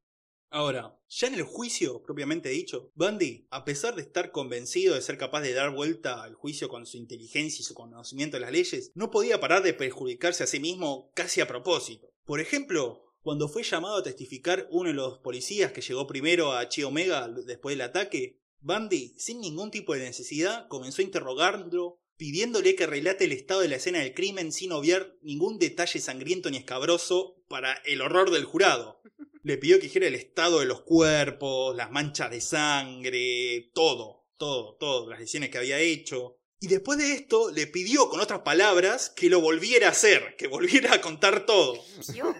[0.52, 5.18] Ahora, ya en el juicio propiamente dicho, Bundy, a pesar de estar convencido de ser
[5.18, 8.92] capaz de dar vuelta al juicio con su inteligencia y su conocimiento de las leyes,
[8.96, 12.12] no podía parar de perjudicarse a sí mismo casi a propósito.
[12.26, 16.68] Por ejemplo, cuando fue llamado a testificar uno de los policías que llegó primero a
[16.70, 22.76] Chi Omega después del ataque, Bundy, sin ningún tipo de necesidad, comenzó a interrogarlo, pidiéndole
[22.76, 26.58] que relate el estado de la escena del crimen sin obviar ningún detalle sangriento ni
[26.58, 29.02] escabroso para el horror del jurado.
[29.44, 34.76] Le pidió que dijera el estado de los cuerpos, las manchas de sangre, todo, todo,
[34.76, 36.39] todo, las lesiones que había hecho.
[36.60, 40.48] Y después de esto le pidió, con otras palabras, que lo volviera a hacer, que
[40.48, 41.84] volviera a contar todo.
[42.12, 42.36] Dios.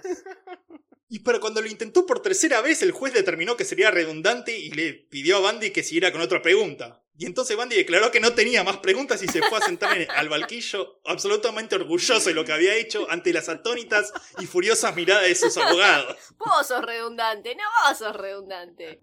[1.08, 4.70] Y para cuando lo intentó por tercera vez, el juez determinó que sería redundante y
[4.70, 7.02] le pidió a Bandy que siguiera con otra pregunta.
[7.22, 10.10] Y entonces Bandy declaró que no tenía más preguntas y se fue a sentar en-
[10.10, 15.24] al banquillo, absolutamente orgulloso de lo que había hecho ante las atónitas y furiosas miradas
[15.28, 16.16] de sus abogados.
[16.38, 19.02] Vos sos redundante, no vos sos redundante.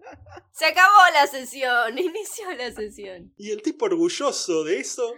[0.51, 3.33] Se acabó la sesión, inició la sesión.
[3.37, 5.13] Y el tipo orgulloso de eso.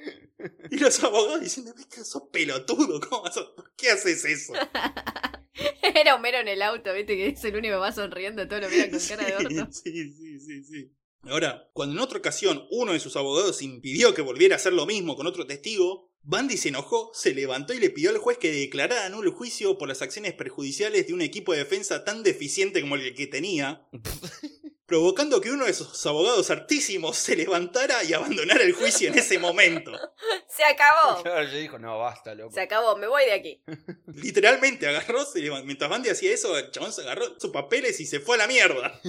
[0.70, 4.52] Y los abogados diciendo, "Ves que sos pelotudo, ¿cómo vas a- ¿por qué haces eso?
[5.82, 8.70] Era Homero en el auto, viste que es el único que va sonriendo, todo lo
[8.70, 9.72] miran con cara de orto.
[9.72, 10.92] Sí, sí, sí, sí.
[11.24, 14.86] Ahora, cuando en otra ocasión uno de sus abogados impidió que volviera a hacer lo
[14.86, 18.52] mismo con otro testigo, Bandy se enojó, se levantó y le pidió al juez que
[18.52, 22.82] declarara nulo el juicio por las acciones perjudiciales de un equipo de defensa tan deficiente
[22.82, 23.88] como el que tenía,
[24.86, 29.40] provocando que uno de sus abogados artísimos se levantara y abandonara el juicio en ese
[29.40, 29.92] momento.
[30.48, 31.22] Se acabó.
[31.24, 32.54] Claro, yo dijo, no, basta, loco.
[32.54, 33.64] Se acabó, me voy de aquí.
[34.08, 35.66] Literalmente agarró, se levantó.
[35.66, 38.48] mientras Bandy hacía eso, el chabón se agarró sus papeles y se fue a la
[38.48, 39.00] mierda.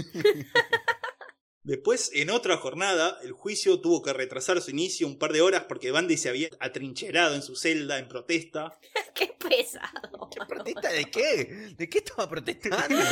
[1.70, 5.66] Después, en otra jornada, el juicio tuvo que retrasar su inicio un par de horas
[5.68, 8.76] porque Bandy se había atrincherado en su celda en protesta.
[9.14, 10.28] Qué pesado.
[10.34, 11.74] ¿Qué protesta de qué?
[11.76, 12.96] ¿De qué estaba protestando?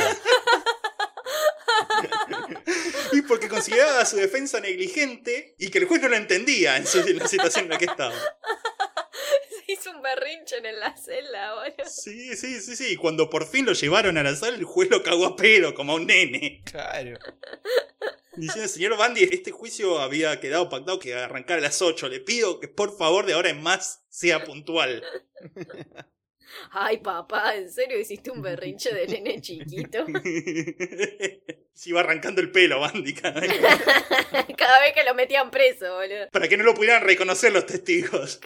[3.13, 6.99] Y porque consideraba su defensa negligente y que el juez no lo entendía en, su-
[6.99, 8.13] en la situación en la que estaba.
[9.71, 11.85] Hizo un berrinche en la celda, boludo.
[11.85, 12.93] Sí, sí, sí, sí.
[12.93, 15.75] Y cuando por fin lo llevaron a la sala, el juez lo cagó a pelo,
[15.75, 16.63] como a un nene.
[16.65, 17.19] claro.
[18.35, 22.07] Diciendo, señor Bandy, este juicio había quedado pactado que arrancara a las 8.
[22.09, 25.03] Le pido que por favor de ahora en más sea puntual.
[26.71, 30.05] Ay, papá, ¿en serio hiciste un berrinche de nene chiquito?
[31.73, 33.53] Se iba arrancando el pelo, Bandy, cada vez.
[34.57, 36.27] Cada vez que lo metían preso, boludo.
[36.31, 38.39] para que no lo pudieran reconocer los testigos.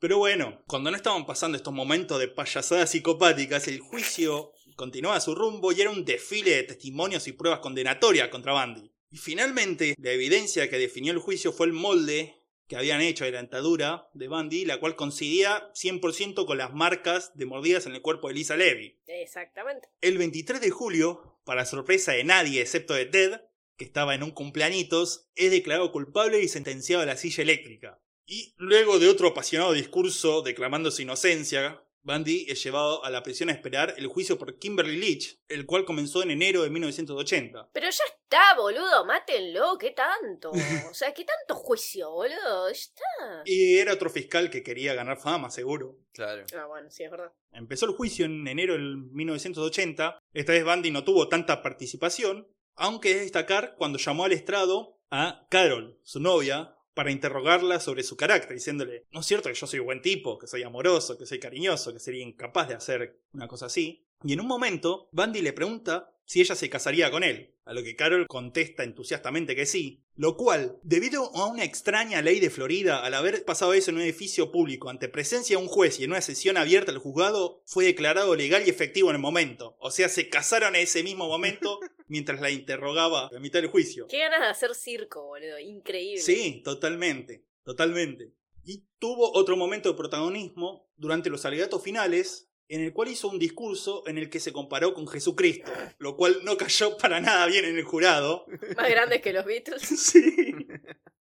[0.00, 5.34] Pero bueno, cuando no estaban pasando estos momentos de payasadas psicopáticas, el juicio continuaba su
[5.34, 8.92] rumbo y era un desfile de testimonios y pruebas condenatorias contra Bandy.
[9.10, 12.36] Y finalmente, la evidencia que definió el juicio fue el molde
[12.68, 17.32] que habían hecho de la dentadura de Bandy, la cual coincidía 100% con las marcas
[17.34, 19.00] de mordidas en el cuerpo de Lisa Levy.
[19.06, 19.88] Exactamente.
[20.02, 23.40] El 23 de julio, para sorpresa de nadie excepto de Ted,
[23.76, 28.00] que estaba en un cumpleañitos, es declarado culpable y sentenciado a la silla eléctrica.
[28.30, 33.48] Y luego de otro apasionado discurso declamando su inocencia, Bundy es llevado a la prisión
[33.48, 37.70] a esperar el juicio por Kimberly Leach, el cual comenzó en enero de 1980.
[37.72, 40.50] Pero ya está, boludo, mátenlo, ¿qué tanto?
[40.90, 42.68] O sea, ¿qué tanto juicio, boludo?
[42.68, 43.42] Ya está.
[43.46, 45.96] Y era otro fiscal que quería ganar fama, seguro.
[46.12, 46.44] Claro.
[46.54, 47.32] Ah, bueno, sí, es verdad.
[47.52, 50.18] Empezó el juicio en enero del 1980.
[50.34, 55.46] Esta vez Bundy no tuvo tanta participación, aunque es destacar cuando llamó al estrado a
[55.48, 59.78] Carol, su novia, para interrogarla sobre su carácter, diciéndole, no es cierto que yo soy
[59.78, 63.66] buen tipo, que soy amoroso, que soy cariñoso, que sería incapaz de hacer una cosa
[63.66, 64.04] así.
[64.24, 67.84] Y en un momento, Bundy le pregunta si ella se casaría con él, a lo
[67.84, 73.04] que Carol contesta entusiastamente que sí, lo cual, debido a una extraña ley de Florida,
[73.04, 76.10] al haber pasado eso en un edificio público ante presencia de un juez y en
[76.10, 79.76] una sesión abierta al juzgado, fue declarado legal y efectivo en el momento.
[79.78, 84.08] O sea, se casaron en ese mismo momento mientras la interrogaba a mitad del juicio.
[84.08, 85.56] Qué ganas de hacer circo, boludo.
[85.60, 86.20] Increíble.
[86.20, 88.34] Sí, totalmente, totalmente.
[88.64, 93.38] Y tuvo otro momento de protagonismo durante los alegatos finales, en el cual hizo un
[93.38, 97.64] discurso en el que se comparó con Jesucristo, lo cual no cayó para nada bien
[97.64, 98.46] en el jurado.
[98.76, 99.82] Más grandes que los Beatles.
[99.98, 100.56] Sí.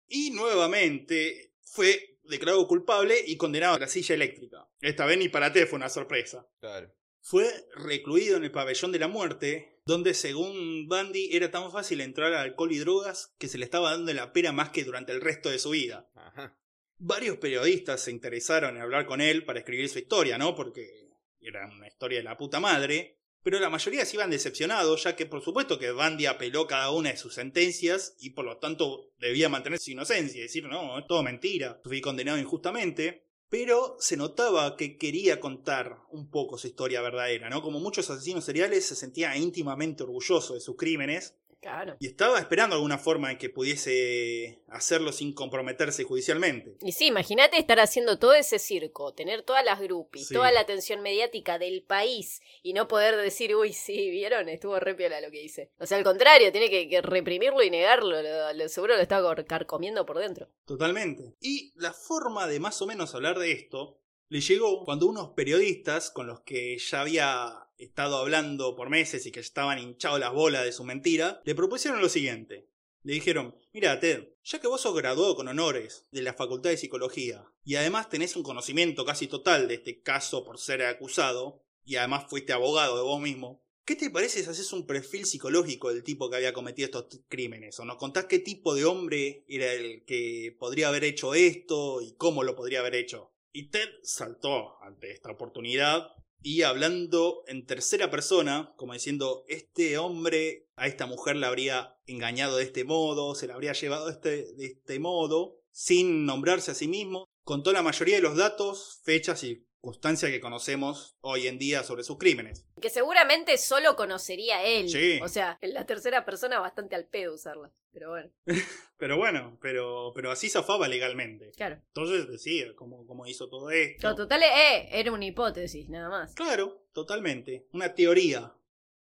[0.08, 4.68] Y nuevamente fue declarado culpable y condenado a la silla eléctrica.
[4.82, 6.48] Esta vez ni para ti fue una sorpresa.
[6.60, 6.94] Claro.
[7.22, 12.34] Fue recluido en el pabellón de la muerte, donde según Bundy era tan fácil entrar
[12.34, 15.22] a alcohol y drogas que se le estaba dando la pena más que durante el
[15.22, 16.10] resto de su vida.
[16.14, 16.56] Ajá.
[16.98, 20.56] Varios periodistas se interesaron en hablar con él para escribir su historia, ¿no?
[20.56, 21.05] Porque
[21.50, 23.18] era una historia de la puta madre.
[23.44, 27.12] pero la mayoría se iban decepcionados, ya que por supuesto que Bandy apeló cada una
[27.12, 31.06] de sus sentencias y por lo tanto debía mantener su inocencia y decir, no, es
[31.08, 33.24] todo mentira, fui condenado injustamente.
[33.48, 37.62] Pero se notaba que quería contar un poco su historia verdadera, ¿no?
[37.62, 41.36] Como muchos asesinos seriales se sentía íntimamente orgulloso de sus crímenes
[41.66, 41.98] Claro.
[42.00, 46.78] y estaba esperando alguna forma en que pudiese hacerlo sin comprometerse judicialmente.
[46.82, 50.34] Y sí, imagínate estar haciendo todo ese circo, tener todas las groupies, Sí.
[50.36, 54.94] toda la atención mediática del país y no poder decir, uy, sí, vieron, estuvo re
[54.94, 55.72] piola lo que hice.
[55.80, 59.34] O sea, al contrario, tiene que, que reprimirlo y negarlo, lo, lo- seguro lo estaba
[59.46, 60.50] carcomiendo por dentro.
[60.66, 61.34] Totalmente.
[61.42, 64.00] Y la forma de más o menos hablar de esto
[64.30, 69.32] le llegó cuando unos periodistas con los que ya había estado hablando por meses y
[69.32, 72.70] que estaban hinchados las bolas de su mentira, le propusieron lo siguiente.
[73.04, 76.78] Le dijeron, mira Ted, ya que vos sos graduado con honores de la Facultad de
[76.78, 81.98] Psicología y además tenés un conocimiento casi total de este caso por ser acusado y
[81.98, 86.04] además fuiste abogado de vos mismo, ¿Qué te parece si haces un perfil psicológico del
[86.04, 87.80] tipo que había cometido estos crímenes?
[87.80, 92.16] ¿O nos contás qué tipo de hombre era el que podría haber hecho esto y
[92.16, 93.32] cómo lo podría haber hecho?
[93.52, 96.10] Y Ted saltó ante esta oportunidad
[96.46, 102.58] y hablando en tercera persona, como diciendo, este hombre a esta mujer la habría engañado
[102.58, 106.76] de este modo, se la habría llevado de este, de este modo, sin nombrarse a
[106.76, 111.60] sí mismo, contó la mayoría de los datos, fechas y circunstancias que conocemos hoy en
[111.60, 112.66] día sobre sus crímenes.
[112.82, 114.90] Que seguramente solo conocería él.
[114.90, 115.20] Sí.
[115.22, 117.72] O sea, en la tercera persona bastante al pedo usarla.
[117.92, 118.32] Pero bueno,
[118.98, 121.52] Pero bueno, pero, pero así zafaba legalmente.
[121.56, 121.80] claro.
[121.88, 124.16] Entonces decía cómo, cómo hizo todo esto.
[124.16, 126.34] Total, eh, era una hipótesis, nada más.
[126.34, 127.68] Claro, totalmente.
[127.72, 128.54] Una teoría.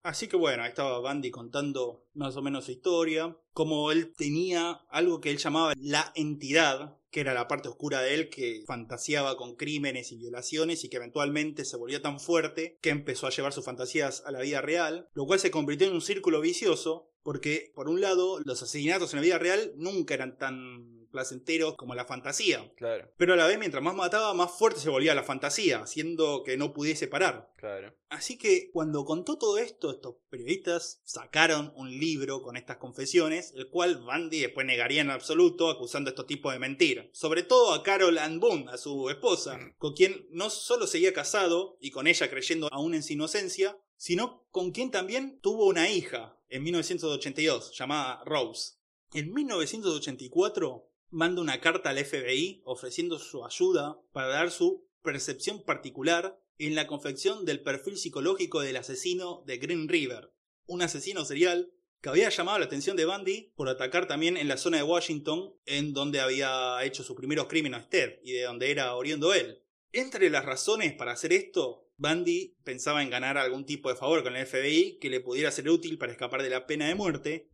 [0.01, 3.35] Así que bueno, ahí estaba Bandy contando más o menos su historia.
[3.53, 8.13] Como él tenía algo que él llamaba la entidad, que era la parte oscura de
[8.13, 12.91] él que fantaseaba con crímenes y violaciones y que eventualmente se volvió tan fuerte que
[12.91, 16.01] empezó a llevar sus fantasías a la vida real, lo cual se convirtió en un
[16.01, 20.98] círculo vicioso porque, por un lado, los asesinatos en la vida real nunca eran tan
[21.09, 22.71] placenteros como la fantasía.
[22.75, 26.43] Claro, Pero a la vez, mientras más mataba, más fuerte se volvía la fantasía, haciendo
[26.43, 27.51] que no pudiese parar.
[27.57, 27.93] claro.
[28.09, 33.69] Así que cuando contó todo esto, estos periodistas sacaron un libro con estas confesiones, el
[33.69, 37.11] cual Bandy después negaría en absoluto, acusando a estos tipos de mentir.
[37.13, 41.77] Sobre todo a Carol Ann Boone, a su esposa, con quien no solo seguía casado
[41.79, 46.35] y con ella creyendo aún en su inocencia, sino con quien también tuvo una hija
[46.49, 48.73] en 1982, llamada Rose.
[49.13, 56.39] En 1984 manda una carta al FBI ofreciendo su ayuda para dar su percepción particular
[56.57, 60.33] en la confección del perfil psicológico del asesino de Green River,
[60.65, 64.57] un asesino serial que había llamado la atención de Bundy por atacar también en la
[64.57, 68.95] zona de Washington, en donde había hecho sus primeros crímenes Ted y de donde era
[68.95, 69.63] oriundo él.
[69.91, 74.35] Entre las razones para hacer esto, Bundy pensaba en ganar algún tipo de favor con
[74.35, 77.49] el FBI que le pudiera ser útil para escapar de la pena de muerte.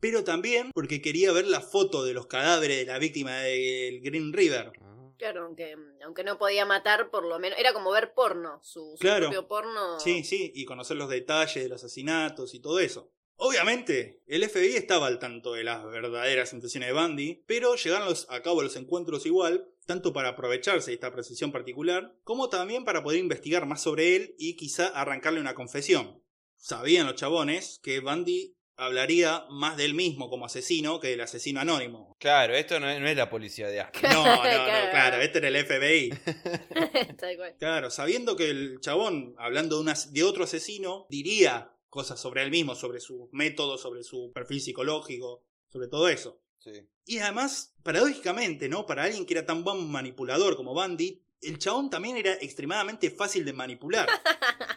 [0.00, 4.32] Pero también porque quería ver la foto de los cadáveres de la víctima del Green
[4.32, 4.72] River.
[4.80, 4.88] Ah.
[5.18, 7.56] Claro, aunque, aunque no podía matar, por lo menos.
[7.58, 9.26] Era como ver porno, su, su Claro.
[9.26, 10.00] propio porno.
[10.00, 13.12] Sí, sí, y conocer los detalles de los asesinatos y todo eso.
[13.36, 18.26] Obviamente, el FBI estaba al tanto de las verdaderas intenciones de Bundy, pero llegaron los-
[18.30, 23.02] a cabo los encuentros igual, tanto para aprovecharse de esta precisión particular, como también para
[23.04, 26.20] poder investigar más sobre él y quizá arrancarle una confesión.
[26.56, 31.60] Sabían los chabones que Bundy hablaría más de él mismo como asesino que del asesino
[31.60, 32.14] anónimo.
[32.18, 34.10] Claro, esto no es, no es la policía de Aspen.
[34.10, 34.90] No, no, no, Claro.
[34.90, 36.14] claro, este era el FBI.
[37.58, 42.50] Claro, sabiendo que el chabón, hablando de, una- de otro asesino, diría cosas sobre él
[42.50, 46.40] mismo, sobre sus métodos, sobre su perfil psicológico, sobre todo eso.
[46.58, 46.70] Sí.
[47.06, 48.86] Y además, paradójicamente, ¿no?
[48.86, 53.44] Para alguien que era tan buen manipulador como Bundy, el chabón también era extremadamente fácil
[53.44, 54.08] de manipular.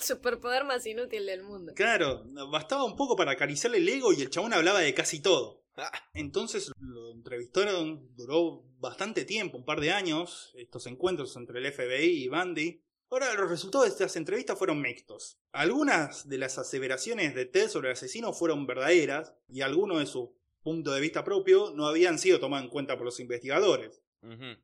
[0.04, 1.72] Superpoder más inútil del mundo.
[1.74, 5.64] Claro, bastaba un poco para acariciarle el ego y el chabón hablaba de casi todo.
[5.76, 5.90] Ah.
[6.14, 12.24] Entonces lo entrevistaron, duró bastante tiempo, un par de años, estos encuentros entre el FBI
[12.24, 12.82] y Bundy.
[13.10, 15.38] Ahora, los resultados de estas entrevistas fueron mixtos.
[15.50, 20.36] Algunas de las aseveraciones de Ted sobre el asesino fueron verdaderas y algunos de su
[20.62, 24.02] punto de vista propio no habían sido tomados en cuenta por los investigadores.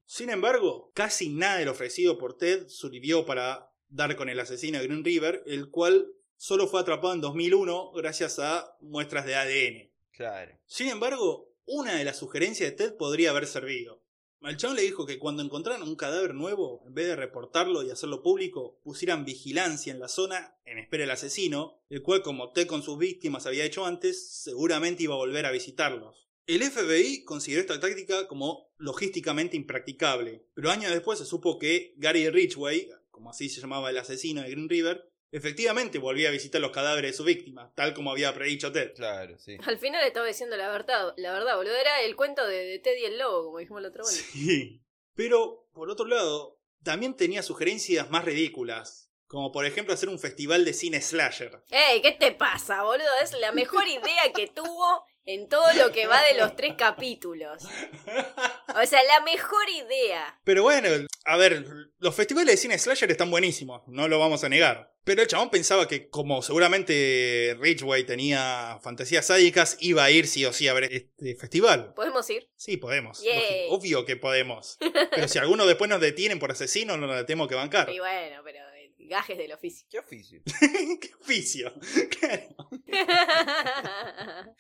[0.04, 4.78] Sin embargo, casi nada de lo ofrecido por Ted sirvió para dar con el asesino
[4.78, 9.90] de Green River, el cual solo fue atrapado en 2001 gracias a muestras de ADN.
[10.12, 10.58] Claro.
[10.66, 14.02] Sin embargo, una de las sugerencias de Ted podría haber servido.
[14.42, 17.90] Al chabón le dijo que cuando encontraran un cadáver nuevo, en vez de reportarlo y
[17.90, 22.66] hacerlo público, pusieran vigilancia en la zona en espera del asesino, el cual como Ted
[22.66, 26.28] con sus víctimas había hecho antes, seguramente iba a volver a visitarlos.
[26.46, 32.30] El FBI consideró esta táctica como logísticamente impracticable, pero años después se supo que Gary
[32.30, 36.70] Ridgway, como así se llamaba el asesino de Green River, Efectivamente volvía a visitar los
[36.70, 38.94] cadáveres de su víctima, tal como había predicho Ted.
[38.94, 39.56] Claro, sí.
[39.66, 41.74] Al final estaba diciendo la verdad, la verdad, boludo.
[41.74, 44.12] Era el cuento de, de Teddy el lobo, como dijimos la otra vez.
[44.32, 44.80] Sí.
[45.14, 49.10] Pero, por otro lado, también tenía sugerencias más ridículas.
[49.26, 51.60] Como por ejemplo hacer un festival de cine slasher.
[51.70, 52.00] ¡Ey!
[52.00, 53.08] ¿Qué te pasa, boludo?
[53.20, 57.64] Es la mejor idea que tuvo en todo lo que va de los tres capítulos.
[57.64, 60.40] O sea, la mejor idea.
[60.44, 60.88] Pero bueno,
[61.24, 61.64] a ver,
[61.98, 64.94] los festivales de cine slasher están buenísimos, no lo vamos a negar.
[65.04, 70.44] Pero el chabón pensaba que como seguramente Ridgway tenía fantasías sádicas, iba a ir sí
[70.44, 71.94] o sí a ver este festival.
[71.94, 72.48] ¿Podemos ir?
[72.56, 73.22] Sí, podemos.
[73.22, 73.68] Yay.
[73.70, 74.78] Obvio que podemos.
[75.12, 77.88] Pero si alguno después nos detienen por asesino, no la tenemos que bancar.
[77.88, 78.58] Y bueno, pero
[79.06, 79.86] gajes del oficio.
[79.90, 80.42] ¿Qué oficio?
[81.00, 81.72] ¡Qué oficio!
[82.18, 82.56] Claro.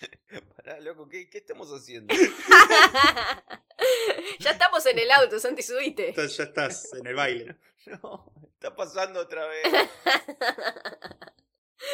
[0.56, 2.14] Pará, loco, ¿qué, qué estamos haciendo?
[4.38, 6.10] ya estamos en el auto, Santi, subite.
[6.10, 7.56] Entonces ya estás en el baile.
[7.86, 9.62] No, está pasando otra vez.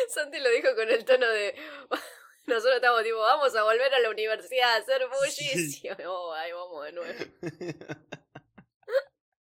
[0.09, 1.55] Santi lo dijo con el tono de.
[2.47, 5.03] Nosotros estamos tipo, vamos a volver a la universidad a hacer
[5.83, 7.25] yo, oh, ahí vamos de nuevo.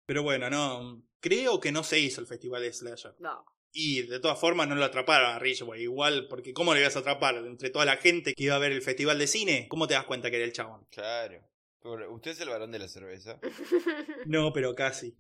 [0.06, 1.02] Pero bueno, no.
[1.26, 3.16] Creo que no se hizo el festival de Slasher.
[3.18, 3.44] No.
[3.72, 5.82] Y de todas formas no lo atraparon a Ridgway.
[5.82, 7.36] Igual, porque ¿cómo le ibas a atrapar?
[7.38, 10.06] Entre toda la gente que iba a ver el festival de cine, ¿cómo te das
[10.06, 10.86] cuenta que era el chabón?
[10.92, 11.42] Claro.
[11.86, 13.40] ¿Usted es el varón de la cerveza?
[14.26, 15.16] No, pero casi.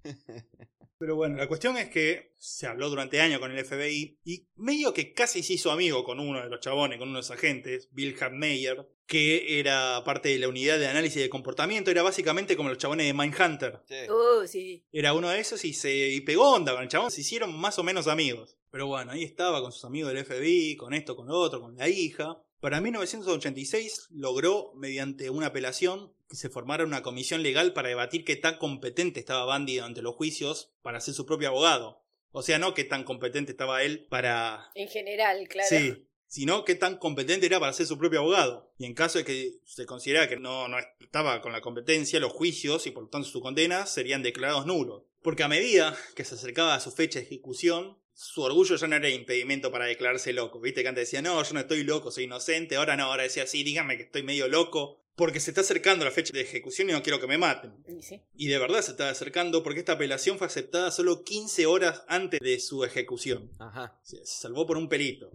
[0.97, 4.93] Pero bueno, la cuestión es que se habló durante años con el FBI y medio
[4.93, 7.89] que casi se hizo amigo con uno de los chabones, con uno de los agentes,
[7.91, 12.69] Bill Hartmeyer, que era parte de la unidad de análisis de comportamiento, era básicamente como
[12.69, 13.81] los chabones de Mindhunter.
[13.87, 14.09] Sí.
[14.09, 14.85] Uh, sí.
[14.91, 17.77] Era uno de esos y se y pegó onda con el chabón, se hicieron más
[17.77, 18.57] o menos amigos.
[18.71, 21.75] Pero bueno, ahí estaba con sus amigos del FBI, con esto, con lo otro, con
[21.75, 22.41] la hija.
[22.59, 28.35] Para 1986 logró, mediante una apelación, que se formara una comisión legal para debatir qué
[28.35, 32.01] tan competente estaba Bundy ante los juicios para ser su propio abogado.
[32.31, 34.71] O sea, no qué tan competente estaba él para...
[34.73, 35.69] En general, claro.
[35.69, 38.73] Sí, sino qué tan competente era para ser su propio abogado.
[38.77, 42.33] Y en caso de que se considerara que no, no estaba con la competencia, los
[42.33, 45.03] juicios y por lo tanto su condena serían declarados nulos.
[45.21, 48.95] Porque a medida que se acercaba a su fecha de ejecución, su orgullo ya no
[48.95, 50.61] era impedimento para declararse loco.
[50.61, 52.77] Viste que antes decía, no, yo no estoy loco, soy inocente.
[52.77, 55.01] Ahora no, ahora decía, sí, dígame que estoy medio loco.
[55.15, 57.73] Porque se está acercando la fecha de ejecución y no quiero que me maten.
[57.87, 58.21] Y sí.
[58.35, 62.39] Y de verdad se estaba acercando porque esta apelación fue aceptada solo 15 horas antes
[62.41, 63.51] de su ejecución.
[63.59, 63.97] Ajá.
[64.03, 65.31] Se salvó por un pelito.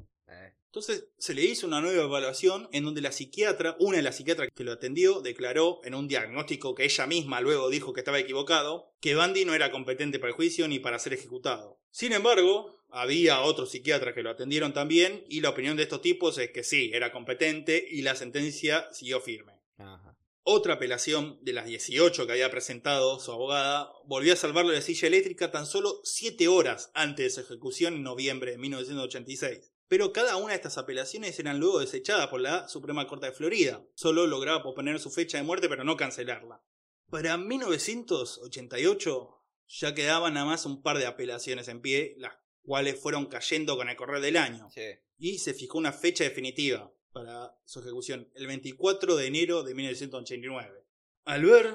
[0.71, 4.51] Entonces se le hizo una nueva evaluación en donde la psiquiatra, una de las psiquiatras
[4.55, 8.95] que lo atendió, declaró en un diagnóstico que ella misma luego dijo que estaba equivocado,
[9.01, 11.81] que Bundy no era competente para el juicio ni para ser ejecutado.
[11.91, 16.39] Sin embargo, había otros psiquiatras que lo atendieron también y la opinión de estos tipos
[16.39, 19.55] es que sí, era competente y la sentencia siguió firme.
[19.77, 20.17] Ajá.
[20.45, 24.83] Otra apelación de las 18 que había presentado su abogada volvió a salvarlo de la
[24.83, 29.73] silla eléctrica tan solo 7 horas antes de su ejecución en noviembre de 1986.
[29.91, 33.85] Pero cada una de estas apelaciones eran luego desechadas por la Suprema Corte de Florida.
[33.95, 36.63] Solo lograba posponer su fecha de muerte pero no cancelarla.
[37.11, 39.37] Para 1988
[39.67, 43.89] ya quedaban nada más un par de apelaciones en pie, las cuales fueron cayendo con
[43.89, 44.83] el correr del año Sí.
[45.19, 50.85] y se fijó una fecha definitiva para su ejecución, el 24 de enero de 1989.
[51.25, 51.75] Al ver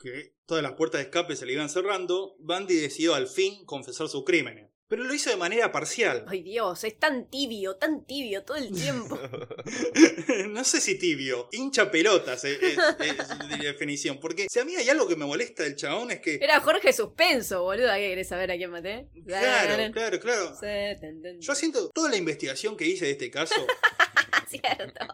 [0.00, 4.08] que todas las puertas de escape se le iban cerrando, Bundy decidió al fin confesar
[4.08, 4.71] sus crímenes.
[4.88, 6.24] Pero lo hizo de manera parcial.
[6.28, 9.18] Ay, Dios, es tan tibio, tan tibio todo el tiempo.
[10.50, 14.18] no sé si tibio, hincha pelotas es, es- es la definición.
[14.20, 16.34] Porque si a mí hay algo que me molesta del chabón es que...
[16.34, 17.88] Era Jorge Suspenso, boludo.
[17.94, 19.08] ¿Qué querés saber a quién maté?
[19.26, 20.56] Claro, claro, claro.
[21.40, 23.54] Yo siento toda la investigación que hice de este caso.
[24.48, 25.06] Cierto.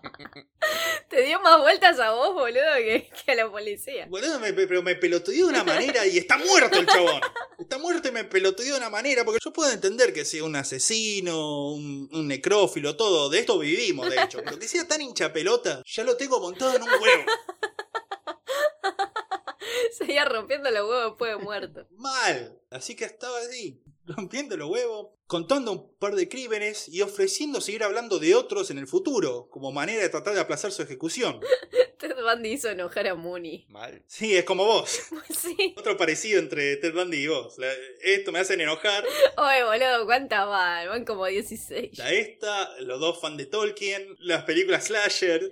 [1.09, 4.07] Te dio más vueltas a vos, boludo, que, que a la policía.
[4.09, 7.21] Boludo, me, pero me pelotudeó de una manera y está muerto el chabón.
[7.59, 9.25] Está muerto y me pelotudeó de una manera.
[9.25, 13.29] Porque yo puedo entender que sea un asesino, un, un necrófilo, todo.
[13.29, 14.41] De esto vivimos, de hecho.
[14.45, 17.25] Pero que sea tan hincha pelota, ya lo tengo montado en un huevo.
[19.99, 21.87] Seguía rompiendo los huevos después de muerto.
[21.91, 22.59] Mal.
[22.71, 27.84] Así que estaba ahí, rompiendo los huevos, contando un par de crímenes y ofreciendo seguir
[27.84, 31.40] hablando de otros en el futuro, como manera de tratar de aplazar su ejecución.
[31.98, 33.66] Ted Bundy hizo enojar a Mooney.
[33.68, 34.02] Mal.
[34.06, 35.00] Sí, es como vos.
[35.30, 35.74] Sí.
[35.76, 37.59] Otro parecido entre Ted Bundy y vos.
[37.59, 39.04] La- esto me hacen enojar.
[39.36, 40.88] Oye, boludo, ¿cuántas van?
[40.88, 41.96] Van como 16.
[41.98, 45.50] La esta, los dos fan de Tolkien, las películas slasher,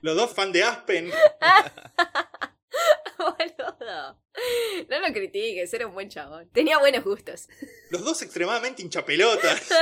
[0.00, 1.10] los dos fan de Aspen.
[3.56, 4.18] Boludo.
[4.88, 6.48] No lo critiques, era un buen chabón.
[6.52, 7.48] Tenía buenos gustos.
[7.90, 9.68] Los dos extremadamente hinchapelotas.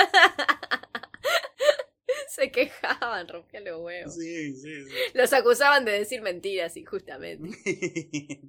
[2.29, 4.15] Se quejaban, rompían los huevos.
[4.15, 4.85] Sí, sí,
[5.15, 7.59] Los acusaban de decir mentiras, injustamente.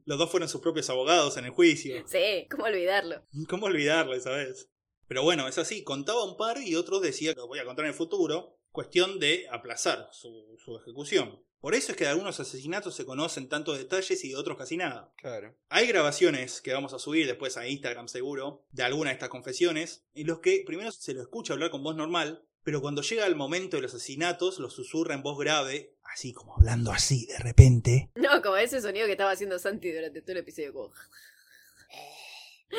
[0.06, 2.04] Los dos fueron sus propios abogados en el juicio.
[2.08, 3.24] Sí, ¿cómo olvidarlo?
[3.50, 4.70] ¿Cómo olvidarlo esa vez?
[5.08, 7.86] Pero bueno, es así, contaba un par y otros decía que lo voy a contar
[7.86, 11.44] en el futuro, cuestión de aplazar su, su ejecución.
[11.62, 14.78] Por eso es que de algunos asesinatos se conocen tantos detalles y de otros casi
[14.78, 15.14] nada.
[15.16, 15.56] Claro.
[15.70, 20.04] Hay grabaciones que vamos a subir después a Instagram seguro de alguna de estas confesiones,
[20.16, 23.36] en los que primero se lo escucha hablar con voz normal, pero cuando llega el
[23.36, 28.10] momento de los asesinatos lo susurra en voz grave, así como hablando así de repente.
[28.16, 30.74] No, como ese sonido que estaba haciendo Santi durante todo el episodio.
[30.74, 30.92] Como...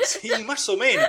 [0.03, 1.07] Sí, más o menos.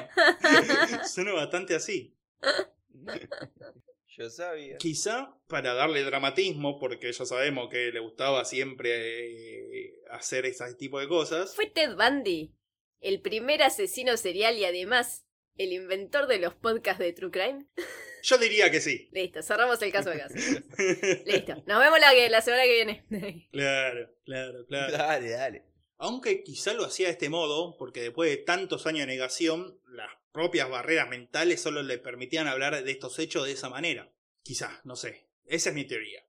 [1.12, 2.16] Suena bastante así.
[4.16, 4.76] Yo sabía.
[4.78, 11.00] Quizá para darle dramatismo, porque ya sabemos que le gustaba siempre eh, hacer ese tipo
[11.00, 11.54] de cosas.
[11.54, 12.54] Fue Ted Bundy,
[13.00, 17.66] el primer asesino serial y además el inventor de los podcasts de True Crime.
[18.22, 19.08] Yo diría que sí.
[19.12, 20.34] Listo, cerramos el caso de casa.
[21.26, 23.04] Listo, nos vemos la, la semana que viene.
[23.52, 24.92] Claro, claro, claro.
[24.92, 25.64] Dale, dale.
[25.98, 30.10] Aunque quizá lo hacía de este modo, porque después de tantos años de negación, las
[30.34, 34.12] propias barreras mentales solo le permitían hablar de estos hechos de esa manera.
[34.42, 35.28] Quizá, no sé.
[35.46, 36.26] Esa es mi teoría.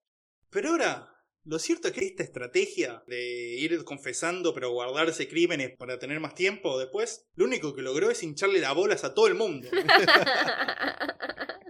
[0.51, 1.14] Pero ahora,
[1.45, 6.33] lo cierto es que esta estrategia de ir confesando pero guardarse crímenes para tener más
[6.35, 9.69] tiempo después, lo único que logró es hincharle las bolas a todo el mundo.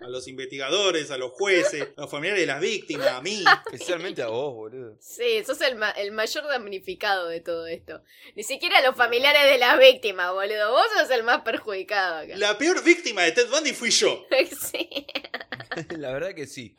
[0.01, 3.43] A los investigadores, a los jueces, a los familiares de las víctimas, a mí.
[3.73, 4.95] Especialmente a vos, boludo.
[5.01, 8.03] Sí, sos el, ma- el mayor damnificado de todo esto.
[8.36, 10.73] Ni siquiera los familiares de la víctima, boludo.
[10.73, 12.38] Vos sos el más perjudicado acá.
[12.38, 14.28] La peor víctima de Ted Bundy fui yo.
[14.61, 15.07] Sí.
[15.97, 16.76] La verdad que sí.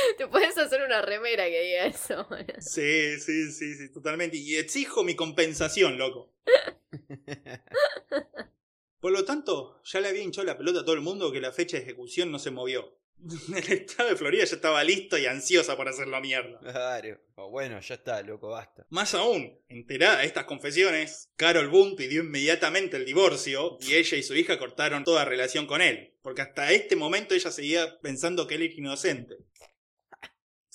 [0.18, 2.26] Te puedes hacer una remera que diga eso.
[2.58, 4.36] Sí, sí, sí, sí, totalmente.
[4.36, 6.34] Y exijo mi compensación, loco.
[9.00, 11.52] Por lo tanto, ya le había hinchado la pelota a todo el mundo que la
[11.52, 13.00] fecha de ejecución no se movió.
[13.54, 16.58] El estado de Florida ya estaba listo y ansiosa para hacerlo mierda.
[16.60, 17.20] Claro.
[17.36, 18.86] Oh, bueno, ya está, loco, basta.
[18.90, 24.22] Más aún, enterada de estas confesiones, Carol Boone pidió inmediatamente el divorcio y ella y
[24.22, 28.56] su hija cortaron toda relación con él, porque hasta este momento ella seguía pensando que
[28.56, 29.36] él era inocente.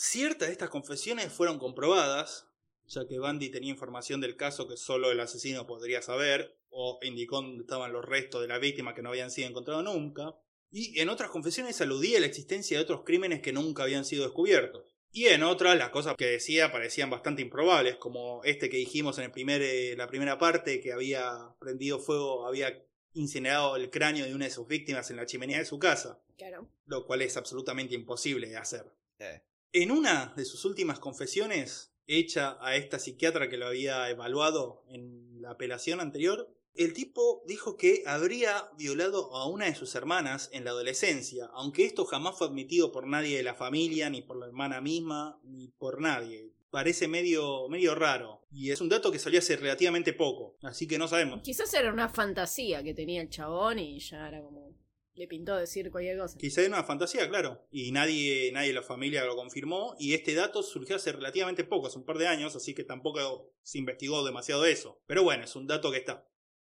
[0.07, 2.47] Ciertas de estas confesiones fueron comprobadas,
[2.85, 7.37] ya que Bundy tenía información del caso que solo el asesino podría saber, o indicó
[7.37, 10.35] dónde estaban los restos de la víctima que no habían sido encontrados nunca,
[10.69, 14.25] y en otras confesiones aludía a la existencia de otros crímenes que nunca habían sido
[14.25, 14.83] descubiertos.
[15.11, 19.23] Y en otras, las cosas que decía parecían bastante improbables, como este que dijimos en
[19.23, 24.35] el primer, eh, la primera parte, que había prendido fuego, había incinerado el cráneo de
[24.35, 26.69] una de sus víctimas en la chimenea de su casa, Claro.
[26.85, 28.85] lo cual es absolutamente imposible de hacer.
[29.17, 29.41] Eh.
[29.71, 35.41] En una de sus últimas confesiones, hecha a esta psiquiatra que lo había evaluado en
[35.41, 40.65] la apelación anterior, el tipo dijo que habría violado a una de sus hermanas en
[40.65, 44.47] la adolescencia, aunque esto jamás fue admitido por nadie de la familia, ni por la
[44.47, 46.51] hermana misma, ni por nadie.
[46.69, 50.97] Parece medio, medio raro, y es un dato que salió hace relativamente poco, así que
[50.97, 51.41] no sabemos.
[51.41, 54.75] Quizás era una fantasía que tenía el chabón y ya era como.
[55.15, 56.37] Le pintó decir cualquier cosa.
[56.37, 57.65] Quizá era una fantasía, claro.
[57.71, 59.95] Y nadie, nadie de la familia lo confirmó.
[59.97, 63.53] Y este dato surgió hace relativamente poco, hace un par de años, así que tampoco
[63.63, 65.01] se investigó demasiado eso.
[65.07, 66.27] Pero bueno, es un dato que está.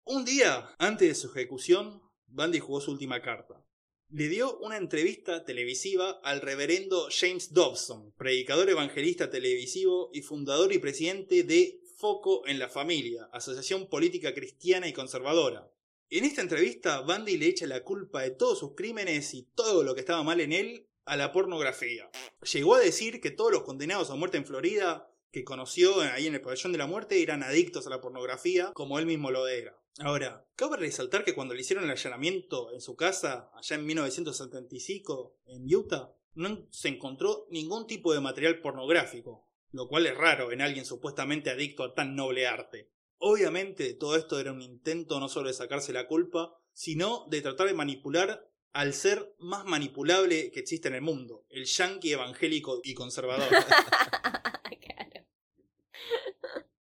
[0.05, 3.65] Un día antes de su ejecución, Bundy jugó su última carta.
[4.09, 10.79] Le dio una entrevista televisiva al reverendo James Dobson, predicador evangelista televisivo y fundador y
[10.79, 15.72] presidente de Foco en la Familia, asociación política cristiana y conservadora.
[16.15, 19.95] En esta entrevista, Bundy le echa la culpa de todos sus crímenes y todo lo
[19.95, 22.11] que estaba mal en él a la pornografía.
[22.53, 26.35] Llegó a decir que todos los condenados a muerte en Florida que conoció ahí en
[26.35, 29.81] el pabellón de la muerte eran adictos a la pornografía, como él mismo lo era.
[30.01, 35.39] Ahora, cabe resaltar que cuando le hicieron el allanamiento en su casa, allá en 1975,
[35.47, 40.61] en Utah, no se encontró ningún tipo de material pornográfico, lo cual es raro en
[40.61, 42.91] alguien supuestamente adicto a tan noble arte.
[43.25, 47.69] Obviamente todo esto era un intento no solo de sacarse la culpa, sino de tratar
[47.69, 52.95] de manipular al ser más manipulable que existe en el mundo, el yankee evangélico y
[52.95, 53.49] conservador.
[54.81, 55.27] claro.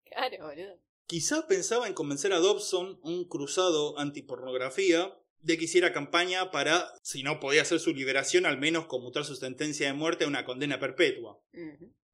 [0.05, 0.78] Claro, boludo.
[1.05, 7.22] Quizá pensaba en convencer a Dobson, un cruzado antipornografía, de que hiciera campaña para, si
[7.22, 10.80] no podía hacer su liberación, al menos conmutar su sentencia de muerte a una condena
[10.80, 11.38] perpetua.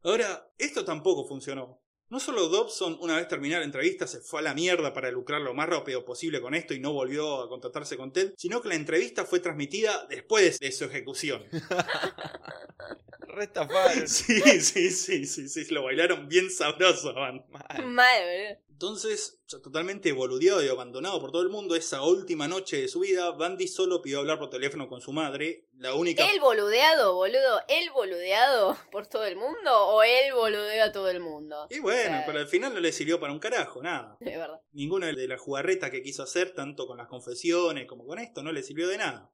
[0.03, 1.80] Ahora, esto tampoco funcionó.
[2.08, 5.41] No solo Dobson, una vez terminada la entrevista, se fue a la mierda para lucrar
[5.41, 8.68] lo más rápido posible con esto y no volvió a contactarse con Ted, sino que
[8.68, 11.45] la entrevista fue transmitida después de su ejecución.
[13.28, 14.07] Restafaron.
[14.08, 17.45] Sí, sí, sí, sí, sí, lo bailaron bien sabroso, man.
[17.84, 18.61] Mal.
[18.77, 23.31] Entonces, totalmente boludeado y abandonado por todo el mundo, esa última noche de su vida,
[23.31, 26.31] Bandy solo pidió hablar por teléfono con su madre, la única...
[26.31, 27.63] ¿El boludeado, boludo?
[27.69, 31.67] ¿El boludeado por todo el mundo o él boludea a todo el mundo?
[31.71, 34.19] Y bueno, O sea, pero al final no le sirvió para un carajo, nada.
[34.21, 34.61] De verdad.
[34.73, 38.53] Ninguna de las jugarretas que quiso hacer, tanto con las confesiones como con esto, no
[38.53, 39.33] le sirvió de nada.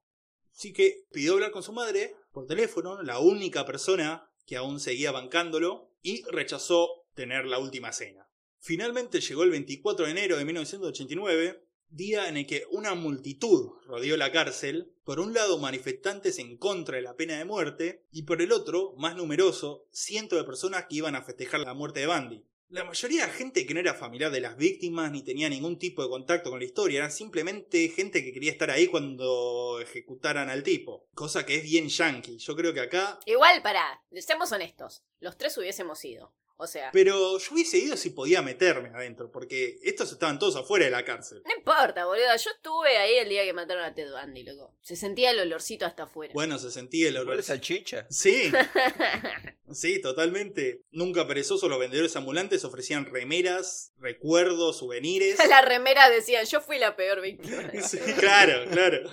[0.54, 5.10] Así que pidió hablar con su madre por teléfono, la única persona que aún seguía
[5.10, 8.28] bancándolo, y rechazó tener la última cena.
[8.64, 14.16] Finalmente llegó el 24 de enero de 1989, día en el que una multitud rodeó
[14.16, 18.40] la cárcel, por un lado manifestantes en contra de la pena de muerte, y por
[18.40, 22.46] el otro, más numeroso, cientos de personas que iban a festejar la muerte de Bandy.
[22.68, 26.00] La mayoría de gente que no era familiar de las víctimas ni tenía ningún tipo
[26.04, 30.62] de contacto con la historia, era simplemente gente que quería estar ahí cuando ejecutaran al
[30.62, 31.08] tipo.
[31.14, 32.38] Cosa que es bien yankee.
[32.38, 33.18] Yo creo que acá.
[33.26, 35.02] Igual, pará, seamos honestos.
[35.18, 36.32] Los tres hubiésemos ido.
[36.62, 40.84] O sea, Pero yo hubiese ido si podía meterme adentro, porque estos estaban todos afuera
[40.84, 41.42] de la cárcel.
[41.44, 42.36] no importa, boludo.
[42.36, 44.72] Yo estuve ahí el día que mataron a Ted Bundy, loco.
[44.80, 46.32] Se sentía el olorcito hasta afuera.
[46.34, 47.30] Bueno, se sentía el olor.
[47.30, 48.06] ¿Huele salchicha?
[48.10, 48.52] Sí,
[49.72, 50.82] sí, totalmente.
[50.92, 55.38] Nunca perezosos los vendedores ambulantes ofrecían remeras, recuerdos, souvenirs.
[55.48, 57.70] La remera decía, yo fui la peor víctima.
[57.82, 59.10] Sí, claro, claro.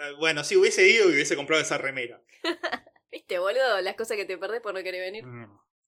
[0.00, 2.22] Ah, Bueno, si hubiese ido y hubiese comprado esa remera.
[3.10, 3.80] ¿Viste, boludo?
[3.82, 5.24] Las cosas que te perdés por no querer venir.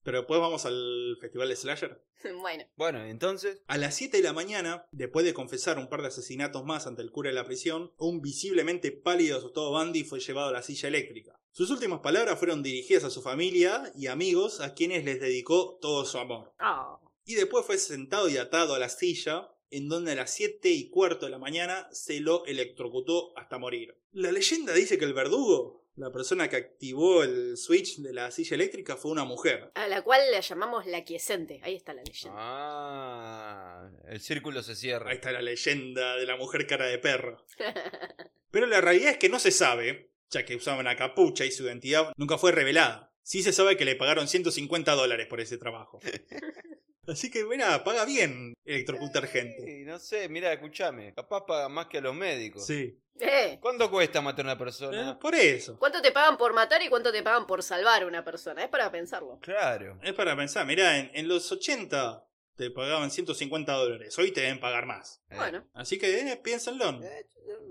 [0.07, 2.01] Pero después vamos al festival de Slasher.
[2.41, 3.61] bueno, Bueno, entonces.
[3.67, 7.03] A las 7 de la mañana, después de confesar un par de asesinatos más ante
[7.03, 10.63] el cura de la prisión, un visiblemente pálido y asustado Bandy fue llevado a la
[10.63, 11.41] silla eléctrica.
[11.51, 16.05] Sus últimas palabras fueron dirigidas a su familia y amigos a quienes les dedicó todo
[16.05, 16.55] su amor.
[16.61, 20.71] oh, Y después fue sentado y atado a la silla, en donde a las 7
[20.71, 24.01] y cuarto de la mañana se lo electrocutó hasta morir.
[24.13, 28.55] La leyenda dice que el verdugo, la persona que activó el switch de la silla
[28.55, 29.71] eléctrica, fue una mujer.
[29.75, 31.61] a la cual la llamamos la quiescente.
[31.63, 32.37] Ahí está la leyenda.
[32.39, 35.11] Ah, el círculo se cierra.
[35.11, 37.45] Ahí está la leyenda de la mujer cara de perro.
[38.51, 41.65] Pero la realidad es que no se sabe, ya que usaba una capucha y su
[41.65, 43.13] identidad nunca fue revelada.
[43.23, 46.01] Sí se sabe que le pagaron 150 dólares por ese trabajo.
[47.09, 49.65] Así que, mira, paga bien electrocutar gente.
[49.65, 51.15] Sí, no sé, mira, escúchame.
[51.15, 52.67] Capaz paga más que a los médicos.
[52.67, 52.99] Sí.
[53.19, 55.19] Eh, ¿Cuánto cuesta matar a una Eh, persona?
[55.19, 55.79] por eso.
[55.79, 58.63] ¿Cuánto te pagan por matar y cuánto te pagan por salvar a una persona?
[58.63, 59.39] Es para pensarlo.
[59.41, 59.99] Claro.
[60.03, 62.25] Es para pensar, mirá, en, en los 80
[62.57, 65.23] te pagaban 150 dólares, hoy te deben pagar más.
[65.31, 67.03] Eh, Bueno, Así que eh, piénsenlo.
[67.03, 67.27] eh,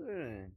[0.08, 0.50] eh.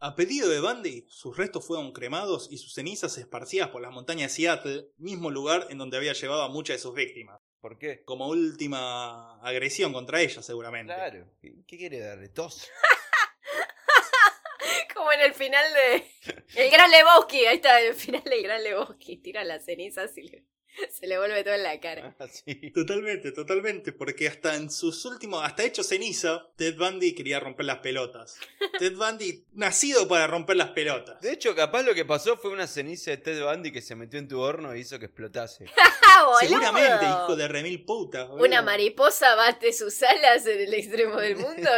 [0.00, 4.30] A pedido de Bundy, sus restos fueron cremados y sus cenizas esparcidas por las montañas
[4.30, 7.40] de Seattle, mismo lugar en donde había llevado a muchas de sus víctimas.
[7.60, 8.04] ¿Por qué?
[8.04, 10.94] Como última agresión contra ella, seguramente.
[10.94, 11.26] Claro.
[11.40, 12.28] ¿Qué, qué quiere darle?
[12.28, 12.70] ¿Tos?
[14.94, 16.10] como en el final de.
[16.54, 17.46] El Gran Lebowski.
[17.46, 19.16] Ahí está, el final del Gran Lebowski.
[19.18, 20.44] Tira las cenizas y le-
[20.92, 22.14] se le vuelve todo en la cara.
[22.18, 22.70] Ah, sí.
[22.72, 27.78] Totalmente, totalmente, porque hasta en sus últimos, hasta hecho ceniza, Ted Bundy quería romper las
[27.78, 28.38] pelotas.
[28.78, 31.20] Ted Bundy, nacido para romper las pelotas.
[31.20, 34.18] De hecho, capaz lo que pasó fue una ceniza de Ted Bundy que se metió
[34.18, 35.66] en tu horno e hizo que explotase.
[36.40, 38.24] Seguramente, hijo de remil puta.
[38.24, 38.44] boludo.
[38.44, 41.70] Una mariposa bate sus alas en el extremo del mundo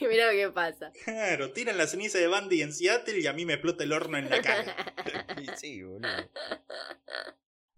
[0.00, 0.92] y mira lo que pasa.
[1.04, 4.18] Claro, tiran la ceniza de Bundy en Seattle y a mí me explota el horno
[4.18, 4.76] en la cara.
[5.40, 6.08] Y sí, boludo.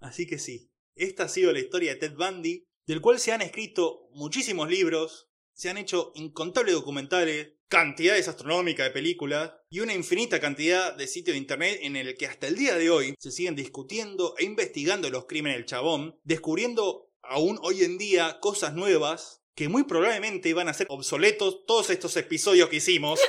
[0.00, 3.42] Así que sí, esta ha sido la historia de Ted Bundy, del cual se han
[3.42, 10.40] escrito muchísimos libros, se han hecho incontables documentales, cantidades astronómicas de películas y una infinita
[10.40, 13.56] cantidad de sitios de internet en el que hasta el día de hoy se siguen
[13.56, 19.68] discutiendo e investigando los crímenes del chabón, descubriendo aún hoy en día cosas nuevas que
[19.68, 23.20] muy probablemente van a ser obsoletos todos estos episodios que hicimos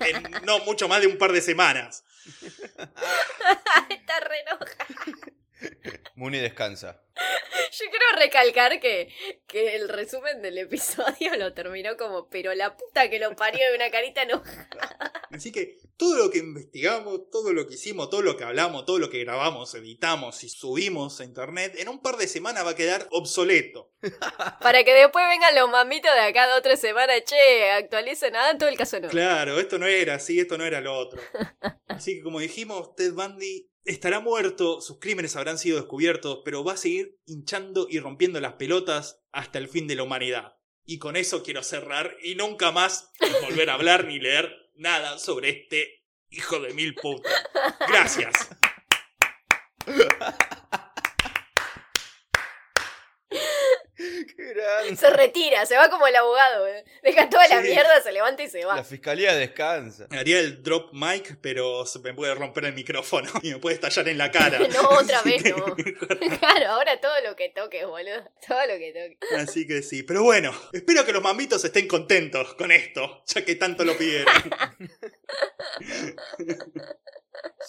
[0.00, 2.04] en no mucho más de un par de semanas.
[3.90, 4.44] Está re.
[6.14, 7.02] Muni descansa.
[7.72, 9.08] Yo quiero recalcar que,
[9.46, 13.76] que el resumen del episodio lo terminó como, pero la puta que lo parió de
[13.76, 15.12] una carita enojada.
[15.30, 18.98] Así que todo lo que investigamos, todo lo que hicimos, todo lo que hablamos, todo
[18.98, 22.76] lo que grabamos, editamos y subimos a internet, en un par de semanas va a
[22.76, 23.92] quedar obsoleto.
[24.60, 28.50] Para que después vengan los mamitos de acá dos o tres semanas, che, actualicen nada,
[28.50, 29.08] en todo el caso no.
[29.08, 31.20] Claro, esto no era así, esto no era lo otro.
[31.88, 36.74] Así que como dijimos, Ted Bundy estará muerto, sus crímenes habrán sido descubiertos, pero va
[36.74, 40.56] a seguir hinchando y rompiendo las pelotas hasta el fin de la humanidad.
[40.84, 43.10] Y con eso quiero cerrar y nunca más
[43.42, 47.32] volver a hablar ni leer nada sobre este hijo de mil putas.
[47.88, 48.48] Gracias.
[54.36, 54.96] Qué grande.
[54.96, 56.66] Se retira, se va como el abogado.
[56.66, 56.84] eh.
[57.02, 57.68] Deja toda la Sí.
[57.68, 58.76] mierda, se levanta y se va.
[58.76, 60.06] La fiscalía descansa.
[60.10, 64.08] Haría el drop mic, pero se me puede romper el micrófono y me puede estallar
[64.08, 64.58] en la cara.
[64.74, 65.74] No, otra vez no.
[66.38, 68.22] Claro, ahora todo lo que toques, boludo.
[68.46, 69.38] Todo lo que toques.
[69.38, 73.54] Así que sí, pero bueno, espero que los mamitos estén contentos con esto, ya que
[73.54, 74.34] tanto lo pidieron.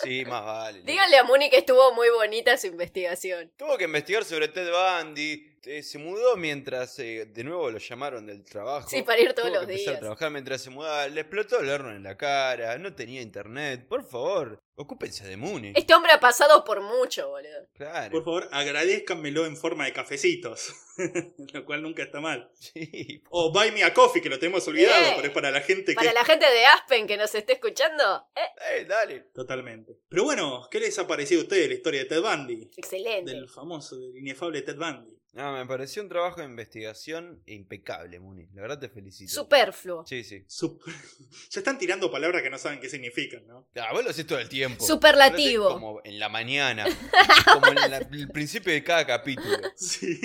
[0.02, 0.82] Sí, más vale.
[0.84, 3.52] Díganle a Muni que estuvo muy bonita su investigación.
[3.58, 5.55] Tuvo que investigar sobre Ted Bundy.
[5.66, 8.90] Eh, se mudó mientras eh, de nuevo lo llamaron del trabajo.
[8.90, 9.98] Sí, para ir todos Tuvo los que empezar días.
[9.98, 11.08] a trabajar mientras se mudaba.
[11.08, 12.78] Le explotó el horno en la cara.
[12.78, 13.88] No tenía internet.
[13.88, 15.74] Por favor, ocúpense de Mooney.
[15.76, 17.68] Este hombre ha pasado por mucho, boludo.
[17.74, 18.12] Claro.
[18.12, 20.74] Por favor, agradezcanmelo en forma de cafecitos,
[21.54, 22.50] lo cual nunca está mal.
[22.60, 23.22] Sí.
[23.30, 25.92] O Buy Me a Coffee, que lo tenemos olvidado, Eh, pero es para la gente
[25.92, 25.96] que...
[25.96, 29.20] Para la gente de Aspen que nos esté escuchando, eh, Eh, dale.
[29.34, 29.98] Totalmente.
[30.10, 32.70] Pero bueno, ¿qué les ha parecido a ustedes la historia de Ted Bundy?
[32.78, 33.32] excelente.
[33.32, 35.15] Del famoso, del inefable Ted Bundy.
[35.36, 38.48] No, me pareció un trabajo de investigación impecable, Mooney.
[38.54, 39.34] La verdad te felicito.
[39.34, 40.06] Superfluo.
[40.08, 40.46] Sí, sí.
[40.48, 40.80] Sup-
[41.50, 43.68] ya están tirando palabras que no saben qué significan, ¿no?
[43.76, 44.86] Ah, vos lo haces todo el tiempo.
[44.86, 45.68] Superlativo.
[45.74, 46.86] Como en la mañana.
[47.54, 49.58] como en la- el principio de cada capítulo.
[49.76, 50.20] Sí.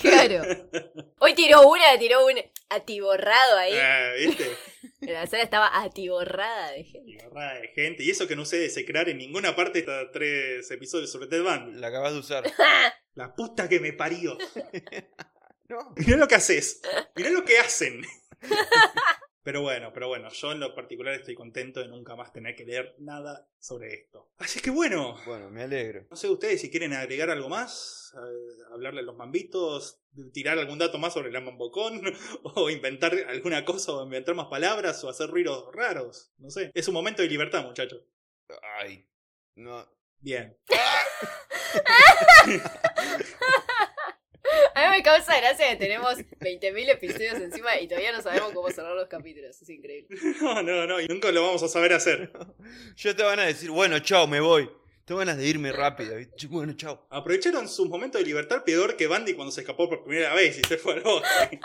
[0.00, 0.42] Claro.
[1.18, 2.40] Hoy tiró una, tiró una.
[2.74, 3.74] Atiborrado ahí.
[3.74, 4.56] Ah, ¿Viste?
[5.00, 7.10] La sala estaba atiborrada de gente.
[7.10, 8.04] Y agarrada de gente.
[8.04, 11.42] Y eso que no sé desecrar en ninguna parte de estos tres episodios sobre Ted
[11.42, 11.80] Bundy.
[11.80, 12.44] La acabas de usar.
[13.14, 14.38] La puta que me parió.
[15.68, 15.94] No.
[15.96, 16.82] Mirá lo que haces.
[17.16, 18.02] Mirá lo que hacen.
[19.44, 22.64] Pero bueno, pero bueno, yo en lo particular estoy contento de nunca más tener que
[22.64, 24.30] leer nada sobre esto.
[24.38, 26.06] Así que bueno, Bueno, me alegro.
[26.10, 30.00] no sé ustedes si quieren agregar algo más, eh, hablarle a los mambitos,
[30.32, 32.02] tirar algún dato más sobre la mambocón,
[32.44, 36.30] o inventar alguna cosa, o inventar más palabras, o hacer ruidos raros.
[36.38, 36.70] No sé.
[36.74, 38.00] Es un momento de libertad, muchachos.
[38.78, 39.08] Ay.
[39.56, 39.88] No.
[40.20, 40.56] Bien.
[44.82, 48.68] A mí me causa gracia que tenemos 20.000 episodios encima y todavía no sabemos cómo
[48.70, 49.62] cerrar los capítulos.
[49.62, 50.08] Es increíble.
[50.40, 52.32] No, no, no, y nunca lo vamos a saber hacer.
[52.96, 54.68] Ya te van a decir, bueno, chao, me voy.
[55.04, 56.16] Tengo ganas de irme rápido.
[56.48, 57.06] Bueno, chao.
[57.10, 60.62] Aprovecharon sus momentos de libertad peor que Bandy cuando se escapó por primera vez y
[60.62, 61.60] se fue al bosque.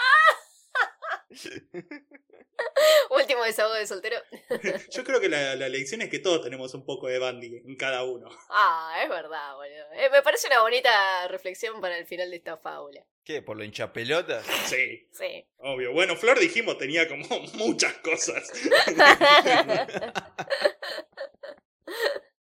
[3.10, 4.18] Último desahogo de soltero.
[4.92, 7.76] Yo creo que la, la lección es que todos tenemos un poco de Bandy en
[7.76, 8.30] cada uno.
[8.50, 9.92] Ah, es verdad, boludo.
[9.94, 13.04] Eh, me parece una bonita reflexión para el final de esta fábula.
[13.24, 13.42] ¿Qué?
[13.42, 14.42] ¿Por la hinchapelota?
[14.66, 15.46] Sí, Sí.
[15.58, 15.92] obvio.
[15.92, 17.26] Bueno, Flor dijimos tenía como
[17.56, 18.50] muchas cosas.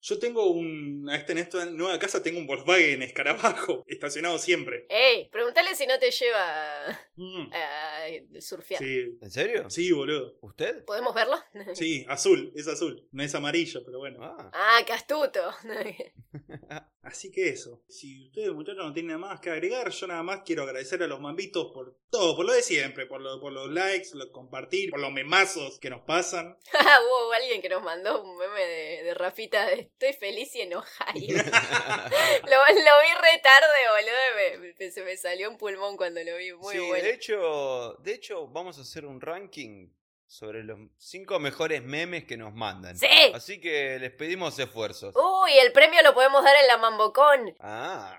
[0.09, 1.11] Yo tengo un.
[1.12, 4.87] Este, en esta nueva casa tengo un Volkswagen escarabajo, estacionado siempre.
[4.89, 8.81] Ey, pregúntale si no te lleva a, Mm, a surfear.
[8.81, 9.69] Sí, ¿En serio?
[9.69, 10.37] sí, boludo.
[10.43, 10.85] ¿Usted?
[10.85, 11.37] ¿Podemos verlo?
[11.74, 13.09] Sí, azul, es azul.
[13.11, 14.19] No es amarillo, pero bueno.
[14.23, 14.51] Ah.
[14.53, 15.41] Ah, qué astuto.
[17.03, 17.83] Así que eso.
[17.89, 21.07] Si ustedes, muchachos, no tienen nada más que agregar, yo nada más quiero agradecer a
[21.07, 24.91] los mambitos por todo, por lo de siempre, por, lo, por los likes, lo compartir,
[24.91, 26.59] por los memazos que nos pasan.
[26.74, 30.60] Ah, Hubo alguien que nos mandó un meme de, de Rafita de estoy feliz y
[30.62, 31.12] enojado.
[31.18, 34.74] lo, lo vi re tarde, boludo.
[34.78, 36.52] me- se me salió un pulmón cuando lo vi.
[36.52, 37.02] Muy sí, bueno.
[37.05, 39.89] de hecho, de hecho, vamos a hacer un ranking
[40.28, 42.98] sobre los cinco mejores memes que nos mandan.
[42.98, 43.06] ¡Sí!
[43.32, 45.14] Así que les pedimos esfuerzos.
[45.14, 47.55] Uy, el premio lo podemos dar en la Mambocón.
[47.60, 48.18] Ah,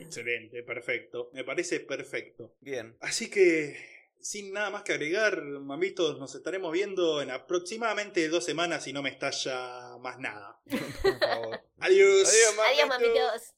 [0.00, 1.30] Excelente, perfecto.
[1.32, 2.54] Me parece perfecto.
[2.60, 2.96] bien.
[3.00, 3.93] Así que,
[4.24, 9.02] sin nada más que agregar, mamitos, nos estaremos viendo en aproximadamente dos semanas si no
[9.02, 10.58] me estalla más nada.
[11.02, 11.60] Por favor.
[11.78, 12.26] Adiós.
[12.26, 12.88] Adiós, Adiós, mamitos.
[12.88, 13.54] mamitos.